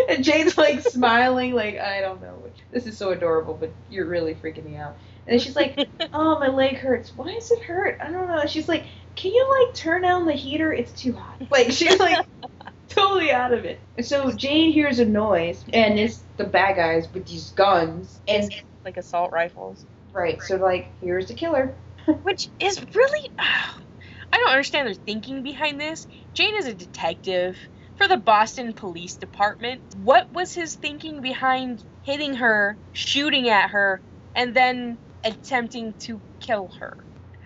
[0.08, 2.42] and Jane's like smiling, like, I don't know.
[2.72, 4.98] This is so adorable, but you're really freaking me out.
[5.26, 7.12] And she's like, oh, my leg hurts.
[7.16, 7.98] Why does it hurt?
[8.00, 8.44] I don't know.
[8.46, 10.72] She's like, can you like turn down the heater?
[10.72, 11.40] It's too hot.
[11.50, 12.26] Like, she's like,
[12.88, 13.80] totally out of it.
[14.02, 18.20] So Jane hears a noise, and it's the bad guys with these guns.
[18.26, 18.50] And
[18.84, 19.84] like assault rifles.
[20.12, 21.74] right, so like, here's the killer.
[22.22, 23.30] Which is really.
[23.38, 26.08] I don't understand their thinking behind this.
[26.32, 27.56] Jane is a detective
[27.96, 29.80] for the Boston Police Department.
[30.02, 34.00] What was his thinking behind hitting her, shooting at her,
[34.34, 36.96] and then attempting to kill her?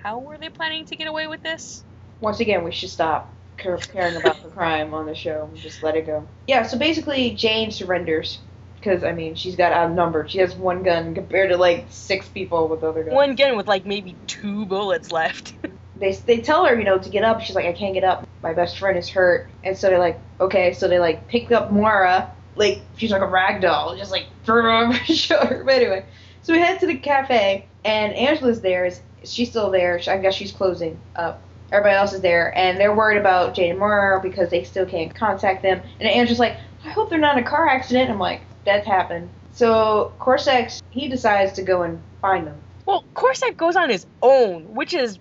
[0.03, 1.85] How were they planning to get away with this?
[2.20, 5.97] Once again, we should stop caring about the crime on the show and just let
[5.97, 6.26] it go.
[6.47, 8.39] Yeah, so basically, Jane surrenders.
[8.76, 10.31] Because, I mean, she's got outnumbered.
[10.31, 13.14] She has one gun compared to like six people with other guns.
[13.14, 15.55] One gun with like maybe two bullets left.
[15.97, 17.41] they they tell her, you know, to get up.
[17.41, 18.26] She's like, I can't get up.
[18.41, 19.51] My best friend is hurt.
[19.64, 20.72] And so they're like, okay.
[20.74, 24.62] So they like pick up Maura, like she's like a rag doll, just like throw
[24.62, 25.64] her over her shoulder.
[25.64, 26.05] But anyway,
[26.43, 28.91] so we head to the cafe, and Angela's there.
[29.24, 30.01] She's still there?
[30.07, 31.43] I guess she's closing up.
[31.70, 35.14] Everybody else is there, and they're worried about Jane and Maura because they still can't
[35.14, 35.82] contact them.
[36.01, 38.11] And Angela's like, I hope they're not in a car accident.
[38.11, 39.28] I'm like, that's happened.
[39.53, 42.57] So Corsax, he decides to go and find them.
[42.86, 45.18] Well, Korsak goes on his own, which is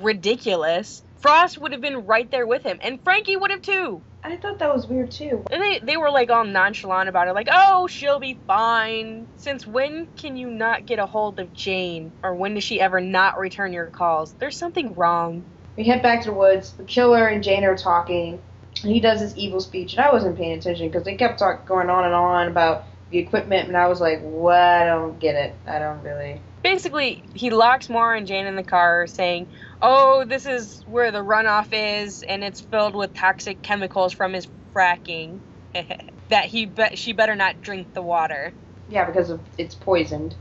[0.00, 1.02] ridiculous.
[1.20, 4.02] Frost would have been right there with him, and Frankie would have too.
[4.22, 5.44] I thought that was weird too.
[5.50, 9.26] And they they were like all nonchalant about it, like, oh, she'll be fine.
[9.36, 13.00] Since when can you not get a hold of Jane, or when does she ever
[13.00, 14.32] not return your calls?
[14.34, 15.44] There's something wrong.
[15.76, 16.72] We head back to the woods.
[16.72, 18.40] The killer and Jane are talking.
[18.82, 21.66] And he does his evil speech, and I wasn't paying attention because they kept talk,
[21.66, 24.56] going on and on about the equipment, and I was like, what?
[24.56, 25.54] I don't get it.
[25.66, 26.40] I don't really.
[26.62, 29.48] Basically, he locks Maura and Jane in the car, saying,
[29.82, 34.46] "Oh, this is where the runoff is, and it's filled with toxic chemicals from his
[34.74, 35.40] fracking.
[36.28, 38.52] that he be- she better not drink the water."
[38.88, 40.34] Yeah, because of it's poisoned.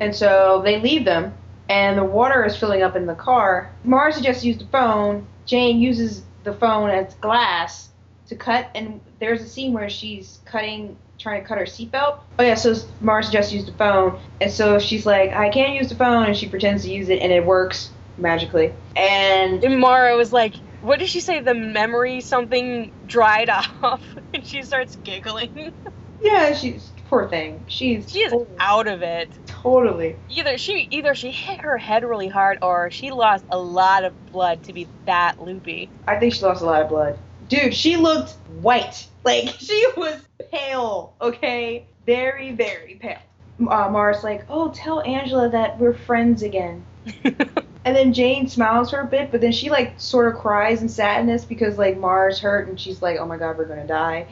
[0.00, 1.34] And so they leave them,
[1.68, 3.70] and the water is filling up in the car.
[3.84, 5.26] Maura suggests use the phone.
[5.46, 7.88] Jane uses the phone as glass
[8.28, 12.18] to cut, and there's a scene where she's cutting, trying to cut her seatbelt.
[12.38, 15.88] Oh yeah, so Maura suggests use the phone, and so she's like, I can't use
[15.88, 18.72] the phone, and she pretends to use it, and it works magically.
[18.96, 21.40] And Maura was like, "What did she say?
[21.40, 23.48] The memory something dried
[23.82, 24.02] off,"
[24.34, 25.72] and she starts giggling.
[26.20, 27.64] yeah, she's poor thing.
[27.68, 29.30] She's she is out of it.
[29.46, 30.16] totally.
[30.28, 34.32] Either she either she hit her head really hard, or she lost a lot of
[34.32, 35.88] blood to be that loopy.
[36.06, 37.18] I think she lost a lot of blood.
[37.48, 39.06] Dude, she looked white.
[39.24, 41.86] Like, she was pale, okay?
[42.04, 43.18] Very, very pale.
[43.60, 46.84] Uh, Maura's like, oh, tell Angela that we're friends again.
[47.84, 50.88] And then Jane smiles for a bit, but then she, like, sort of cries in
[50.88, 54.26] sadness because, like, Maura's hurt and she's like, oh my god, we're gonna die.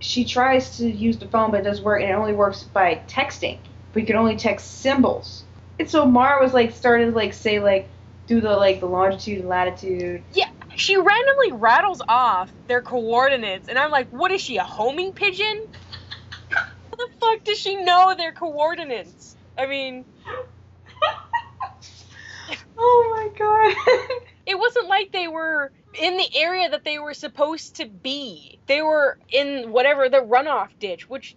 [0.00, 3.00] She tries to use the phone, but it doesn't work, and it only works by
[3.06, 3.58] texting.
[3.92, 5.44] But you can only text symbols.
[5.78, 7.88] And so Maura was, like, started to, like, say, like,
[8.26, 10.22] do the, like, the longitude and latitude.
[10.32, 15.12] yeah, she randomly rattles off their coordinates, and I'm like, what is she, a homing
[15.12, 15.66] pigeon?
[16.50, 19.36] How the fuck does she know their coordinates?
[19.58, 20.04] I mean,
[22.80, 24.20] oh my god.
[24.46, 28.58] it wasn't like they were in the area that they were supposed to be.
[28.66, 31.36] They were in whatever the runoff ditch, which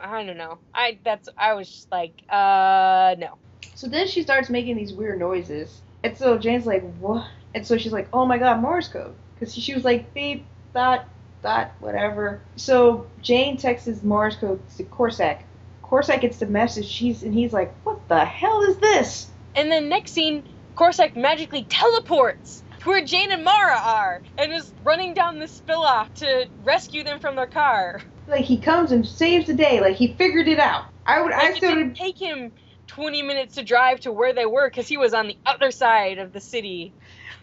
[0.00, 0.58] I don't know.
[0.74, 3.38] I that's I was just like, uh, no.
[3.74, 5.82] So then she starts making these weird noises.
[6.02, 7.26] And so Jane's like, what?
[7.54, 9.14] And so she's like, oh my god, Morse code.
[9.34, 11.08] Because she was like, beep, dot,
[11.42, 12.40] dot, whatever.
[12.56, 15.42] So Jane texts Morse code to Korsak.
[15.82, 19.30] Korsak gets the message, she's, and he's like, what the hell is this?
[19.56, 20.44] And then next scene,
[20.76, 25.80] Korsak magically teleports to where Jane and Maura are, and is running down the spill
[25.80, 28.02] off to rescue them from their car.
[28.28, 29.80] Like, he comes and saves the day.
[29.80, 30.84] Like, he figured it out.
[31.06, 32.52] I would, I Like, it still didn't take him
[32.88, 36.18] 20 minutes to drive to where they were because he was on the other side
[36.18, 36.92] of the city.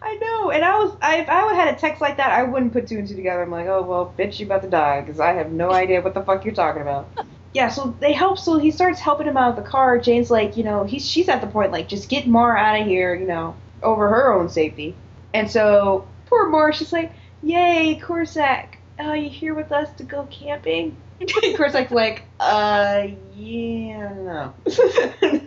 [0.00, 2.42] I know, and I was, I, if I would had a text like that, I
[2.42, 3.42] wouldn't put two and two together.
[3.42, 6.12] I'm like, oh well, bitch, you about to die because I have no idea what
[6.12, 7.08] the fuck you're talking about.
[7.54, 8.38] yeah, so they help.
[8.38, 9.98] So he starts helping him out of the car.
[9.98, 12.86] Jane's like, you know, he's she's at the point like, just get Maura out of
[12.86, 14.96] here, you know, over her own safety.
[15.32, 20.26] And so poor Maura, she's like, yay, Korsak, are you here with us to go
[20.26, 20.96] camping?
[21.20, 24.54] Korsak's like, uh, yeah, no.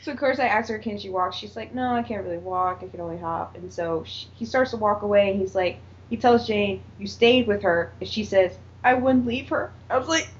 [0.00, 1.34] So Korsak asks her, can she walk?
[1.34, 2.82] She's like, no, I can't really walk.
[2.82, 3.56] I can only hop.
[3.56, 7.06] And so she, he starts to walk away, and he's like, he tells Jane, you
[7.06, 7.92] stayed with her.
[8.00, 9.74] And she says, I wouldn't leave her.
[9.90, 10.37] I was like, "Mm, yeah,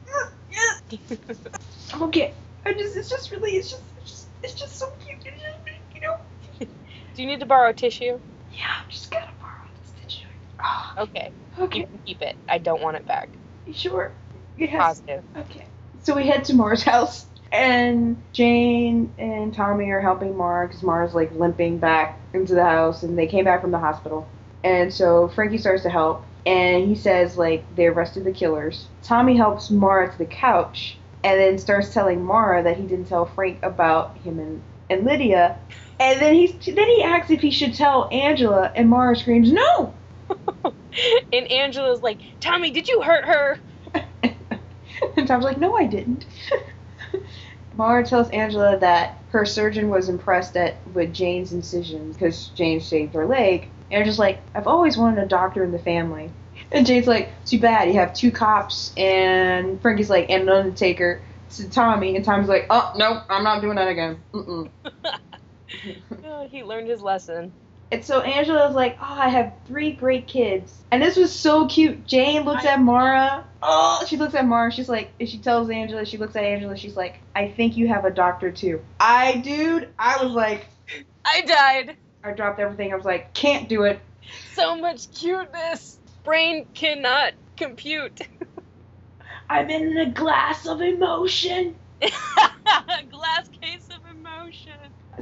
[2.00, 2.34] okay.
[2.64, 5.18] I just, it's just really, it's just, it's just, it's just so cute.
[5.24, 6.16] It's just, you know.
[7.14, 8.18] Do you need to borrow a tissue?
[8.52, 10.26] Yeah, I'm just gonna borrow this tissue.
[10.60, 12.36] Ah, Okay, you can keep it.
[12.48, 13.28] I don't want it back.
[13.66, 14.12] you sure?
[14.56, 14.70] Yes.
[14.76, 15.24] Positive.
[15.36, 15.64] Okay.
[16.02, 21.14] So we head to Maura's house, and Jane and Tommy are helping Maura because Maura's
[21.14, 24.28] like limping back into the house, and they came back from the hospital.
[24.64, 28.86] And so Frankie starts to help, and he says like they arrested the killers.
[29.02, 33.26] Tommy helps Maura to the couch, and then starts telling Maura that he didn't tell
[33.26, 35.58] Frank about him and, and Lydia.
[36.00, 39.94] And then he's then he asks if he should tell Angela, and Maura screams no.
[41.32, 43.58] and Angela's like, Tommy, did you hurt her?
[45.16, 46.26] and Tom's like, no, I didn't.
[47.76, 53.14] Maura tells Angela that her surgeon was impressed at with Jane's incisions because Jane shaved
[53.14, 53.68] her leg.
[53.90, 56.30] Angela's like, I've always wanted a doctor in the family.
[56.70, 58.92] And Jane's like, too bad, you have two cops.
[58.96, 61.22] And Frankie's like, and an undertaker
[61.56, 62.16] to Tommy.
[62.16, 64.20] And Tommy's like, oh, no, I'm not doing that again.
[64.32, 64.70] Mm-mm.
[66.24, 67.52] Oh, he learned his lesson.
[67.90, 70.74] And so Angela's like, oh, I have three great kids.
[70.90, 72.06] And this was so cute.
[72.06, 73.44] Jane looks I- at Maura.
[73.62, 74.70] Oh, she looks at Maura.
[74.70, 76.76] She's like, and she tells Angela, she looks at Angela.
[76.76, 78.80] She's like, I think you have a doctor too.
[79.00, 80.66] I, dude, I was like,
[81.24, 81.96] I died.
[82.24, 82.92] I dropped everything.
[82.92, 84.00] I was like, can't do it.
[84.54, 85.98] So much cuteness.
[86.24, 88.20] Brain cannot compute.
[89.48, 91.74] I'm in a glass of emotion.
[92.02, 92.10] A
[93.10, 94.72] glass case of emotion.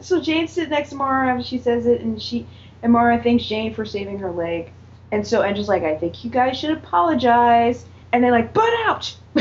[0.01, 2.47] So Jane sits next to Maura and she says it, and she
[2.83, 4.73] and Maura thanks Jane for saving her leg.
[5.13, 7.87] And so Angela's like, I think you guys should apologize.
[8.13, 9.17] And they're like, but ouch.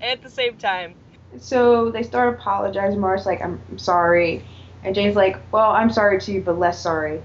[0.00, 0.94] At the same time.
[1.38, 2.98] so they start apologizing.
[3.00, 4.44] Maura's like, I'm, I'm sorry.
[4.84, 7.20] And Jane's like, well, I'm sorry too, but less sorry.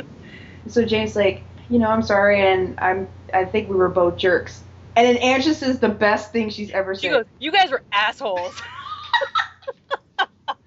[0.68, 4.62] so Jane's like, you know, I'm sorry, and I'm I think we were both jerks.
[4.94, 7.00] And then Angela says the best thing she's ever said.
[7.00, 7.12] She said.
[7.14, 8.60] goes, You guys were assholes.
[10.18, 10.28] and,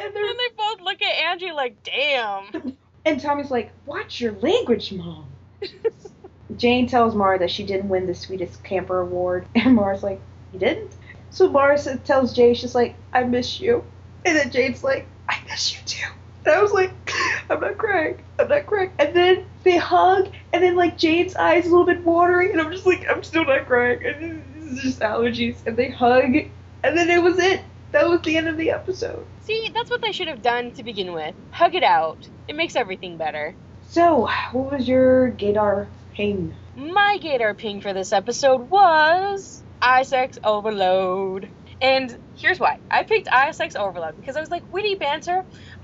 [0.00, 2.76] and they're- they both look at Angie like, damn.
[3.04, 5.26] and Tommy's like, watch your language, mom.
[6.56, 10.20] Jane tells Maura that she didn't win the sweetest camper award, and Maura's like,
[10.52, 10.92] "You didn't."
[11.30, 13.84] So Maura tells Jane, she's like, "I miss you,"
[14.24, 15.06] and then Jane's like,
[15.46, 16.12] "I miss you too."
[16.44, 16.92] And I was like,
[17.50, 21.66] "I'm not crying, I'm not crying." And then they hug, and then like Jane's eyes
[21.66, 24.82] a little bit watery, and I'm just like, "I'm still not crying." And this is
[24.82, 26.34] just allergies, and they hug,
[26.82, 27.60] and then it was it.
[27.92, 29.24] That was the end of the episode.
[29.40, 31.34] See, that's what they should have done to begin with.
[31.52, 32.28] Hug it out.
[32.48, 33.54] It makes everything better.
[33.88, 36.54] So, what was your gaydar ping?
[36.76, 41.48] My gaydar ping for this episode was Eyesex Overload.
[41.80, 42.78] And here's why.
[42.90, 45.38] I picked Eyesex Overload because I was like, witty banter.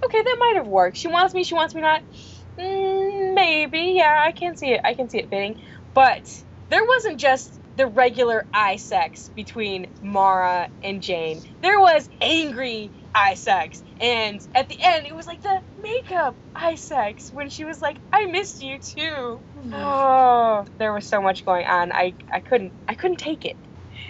[0.05, 0.97] Okay, that might have worked.
[0.97, 2.03] She wants me, she wants me not.
[2.61, 4.81] Mm, maybe, yeah, I can see it.
[4.85, 5.57] I can see it fitting.
[5.95, 6.29] But
[6.71, 11.43] there wasn't just the regular eye sex between Maura and Jane.
[11.63, 13.83] There was angry eye sex.
[14.01, 17.99] And at the end, it was like the makeup eye sex when she was like,
[18.13, 19.43] I missed you too.
[19.75, 21.93] Oh, there was so much going on.
[21.93, 23.57] I, I couldn't I couldn't take it.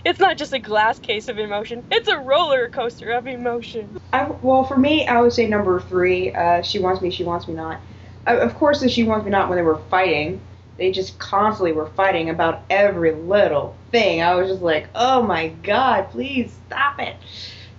[0.04, 1.84] It's not just a glass case of emotion.
[1.90, 3.96] It's a roller coaster of emotion.
[4.12, 6.32] I, well, for me, I would say number three.
[6.32, 7.80] Uh, she wants me, she wants me not.
[8.26, 10.40] Uh, of course, the she wants me not when they were fighting.
[10.76, 14.22] They just constantly were fighting about every little thing.
[14.22, 17.16] I was just like, oh my god, please stop it.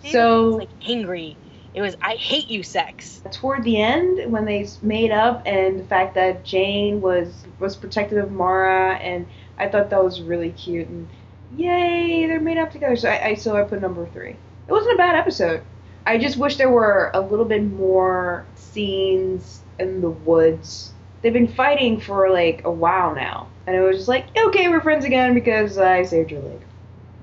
[0.01, 1.37] it was So like angry.
[1.73, 3.21] It was I hate you sex.
[3.31, 8.23] toward the end, when they made up, and the fact that Jane was was protective
[8.23, 9.25] of Maura, and
[9.57, 10.87] I thought that was really cute.
[10.87, 11.07] And
[11.57, 12.95] yay, they're made up together.
[12.95, 14.31] So I, I so I put number three.
[14.31, 15.61] It wasn't a bad episode.
[16.05, 20.91] I just wish there were a little bit more scenes in the woods.
[21.21, 24.81] They've been fighting for like a while now, and it was just like, okay, we're
[24.81, 26.59] friends again because I saved your leg.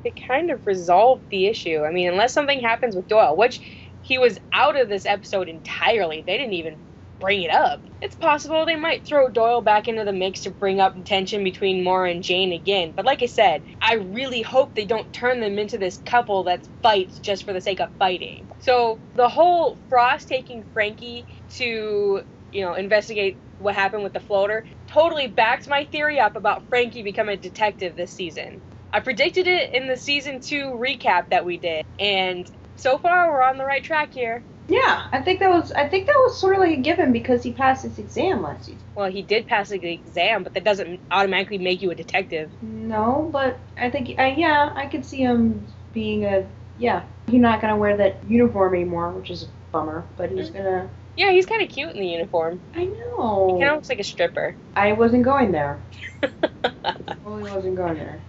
[0.02, 1.84] They kind of resolved the issue.
[1.84, 3.60] I mean, unless something happens with Doyle, which
[4.02, 6.22] he was out of this episode entirely.
[6.26, 6.76] They didn't even
[7.20, 7.82] bring it up.
[8.02, 11.84] It's possible they might throw Doyle back into the mix to bring up tension between
[11.84, 12.94] Maura and Jane again.
[12.96, 16.66] But like I said, I really hope they don't turn them into this couple that
[16.82, 18.48] fights just for the sake of fighting.
[18.60, 24.64] So the whole Frost taking Frankie to, you know, investigate what happened with the floater
[24.88, 28.62] totally backs my theory up about Frankie becoming a detective this season.
[28.92, 33.42] I predicted it in the season two recap that we did, and so far we're
[33.42, 34.42] on the right track here.
[34.70, 37.42] Yeah, I think that was I think that was sort of like a given because
[37.42, 38.80] he passed his exam last season.
[38.94, 42.50] Well, he did pass the exam, but that doesn't automatically make you a detective.
[42.62, 46.46] No, but I think uh, yeah, I could see him being a
[46.78, 47.02] yeah.
[47.26, 50.04] He's not gonna wear that uniform anymore, which is a bummer.
[50.16, 50.88] But he's gonna.
[51.16, 52.60] Yeah, he's kind of cute in the uniform.
[52.74, 53.48] I know.
[53.48, 54.54] He kind of looks like a stripper.
[54.76, 55.80] I wasn't going there.
[56.22, 58.20] Totally wasn't going there.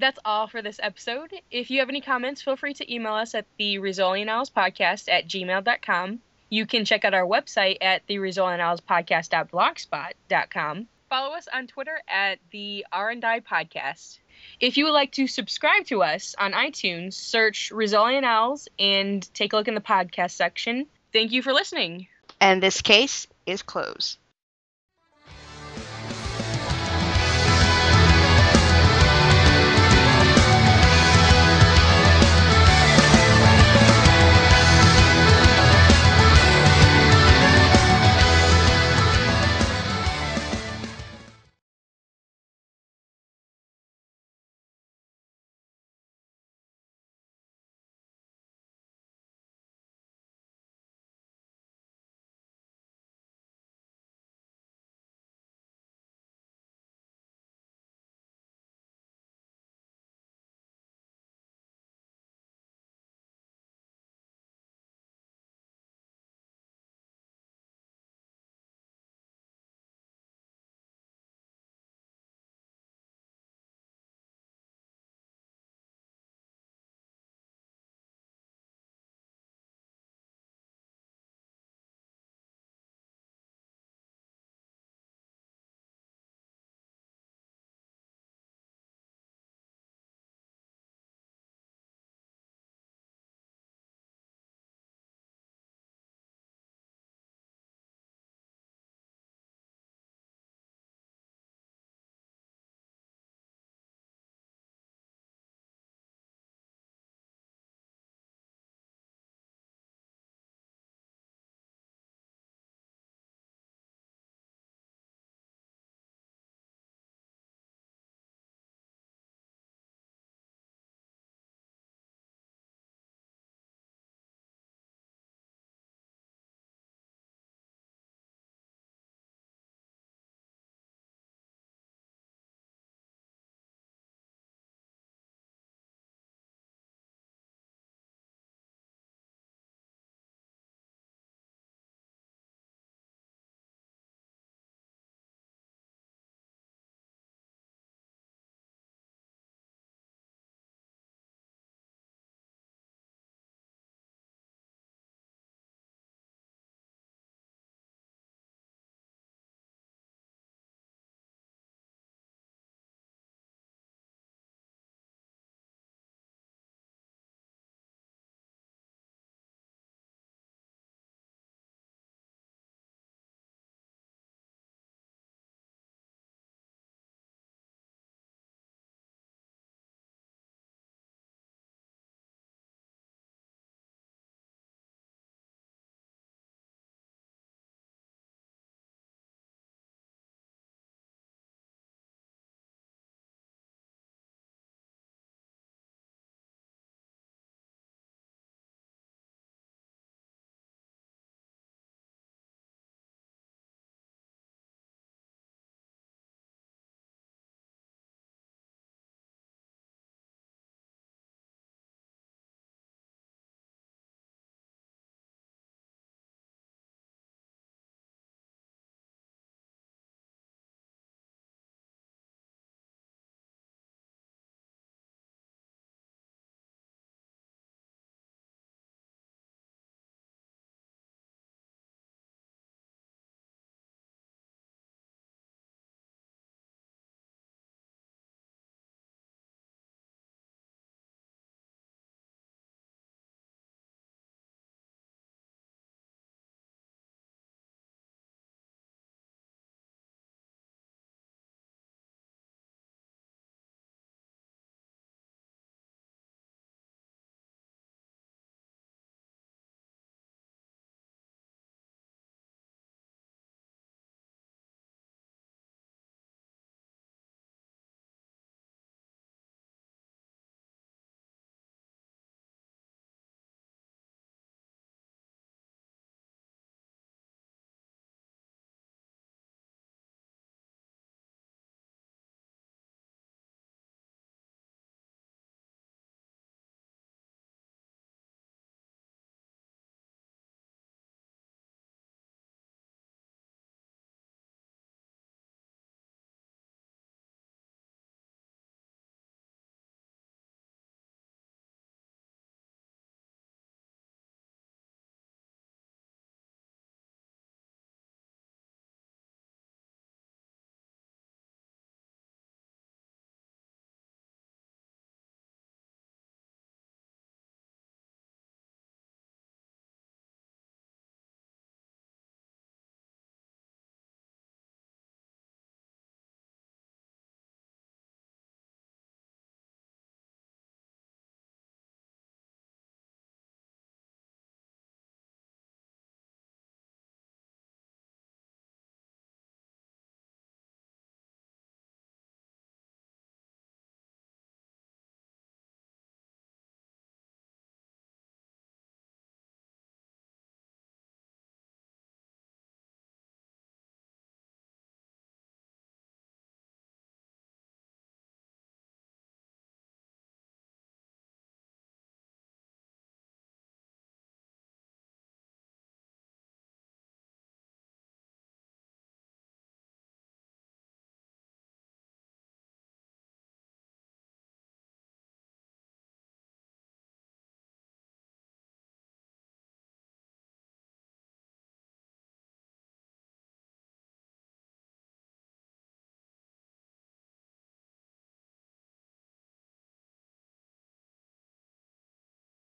[0.00, 1.34] That's all for this episode.
[1.50, 6.20] If you have any comments, feel free to email us at the Podcast at gmail.com.
[6.48, 10.88] You can check out our website at the Podcast.blogspot.com.
[11.10, 14.20] Follow us on Twitter at the R&I Podcast.
[14.58, 19.28] If you would like to subscribe to us on iTunes, search Rizzoli and Isles and
[19.34, 20.86] take a look in the podcast section.
[21.12, 22.06] Thank you for listening.
[22.40, 24.16] And this case is closed.